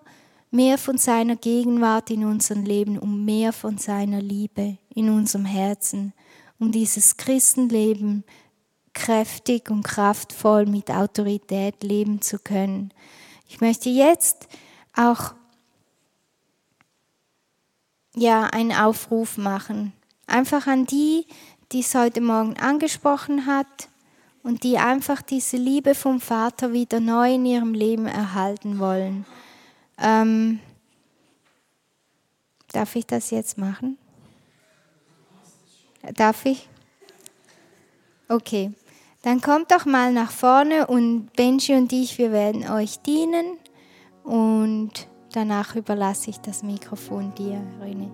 mehr 0.50 0.78
von 0.78 0.98
seiner 0.98 1.38
Gegenwart 1.38 2.10
in 2.10 2.26
unserem 2.26 2.64
Leben, 2.64 3.00
um 3.00 3.24
mehr 3.24 3.54
von 3.54 3.78
seiner 3.78 4.22
Liebe 4.22 4.78
in 4.94 5.10
unserem 5.10 5.46
Herzen, 5.46 6.14
um 6.60 6.72
dieses 6.72 7.16
Christenleben 7.16 8.26
kräftig 8.94 9.70
und 9.70 9.84
kraftvoll 9.84 10.66
mit 10.66 10.92
Autorität 10.92 11.84
leben 11.84 12.22
zu 12.22 12.38
können. 12.38 12.94
Ich 13.52 13.60
möchte 13.60 13.90
jetzt 13.90 14.48
auch 14.96 15.34
ja 18.16 18.46
einen 18.46 18.72
Aufruf 18.72 19.38
machen, 19.38 19.92
einfach 20.26 20.68
an 20.68 20.86
die, 20.86 21.28
die 21.74 21.82
es 21.82 21.94
heute 21.94 22.22
Morgen 22.22 22.56
angesprochen 22.56 23.46
hat 23.46 23.90
und 24.42 24.64
die 24.64 24.78
einfach 24.78 25.22
diese 25.22 25.58
Liebe 25.58 25.96
vom 25.96 26.22
Vater 26.22 26.72
wieder 26.72 27.02
neu 27.02 27.34
in 27.34 27.46
ihrem 27.46 27.74
Leben 27.74 28.06
erhalten 28.06 28.80
wollen. 28.80 29.26
Ähm, 29.98 30.62
darf 32.72 32.96
ich 32.96 33.06
das 33.06 33.32
jetzt 33.32 33.58
machen? 33.58 33.98
Darf 36.16 36.46
ich? 36.46 36.70
Okay, 38.30 38.72
dann 39.22 39.42
kommt 39.42 39.72
doch 39.72 39.86
mal 39.86 40.12
nach 40.12 40.32
vorne 40.32 40.88
und 40.88 41.34
Benji 41.34 41.76
und 41.76 41.92
ich, 41.94 42.18
wir 42.18 42.32
werden 42.32 42.70
euch 42.70 43.00
dienen 43.02 43.58
und 44.24 44.92
danach 45.34 45.76
überlasse 45.76 46.30
ich 46.30 46.40
das 46.40 46.64
Mikrofon 46.64 47.34
dir, 47.36 47.62
René. 47.82 48.10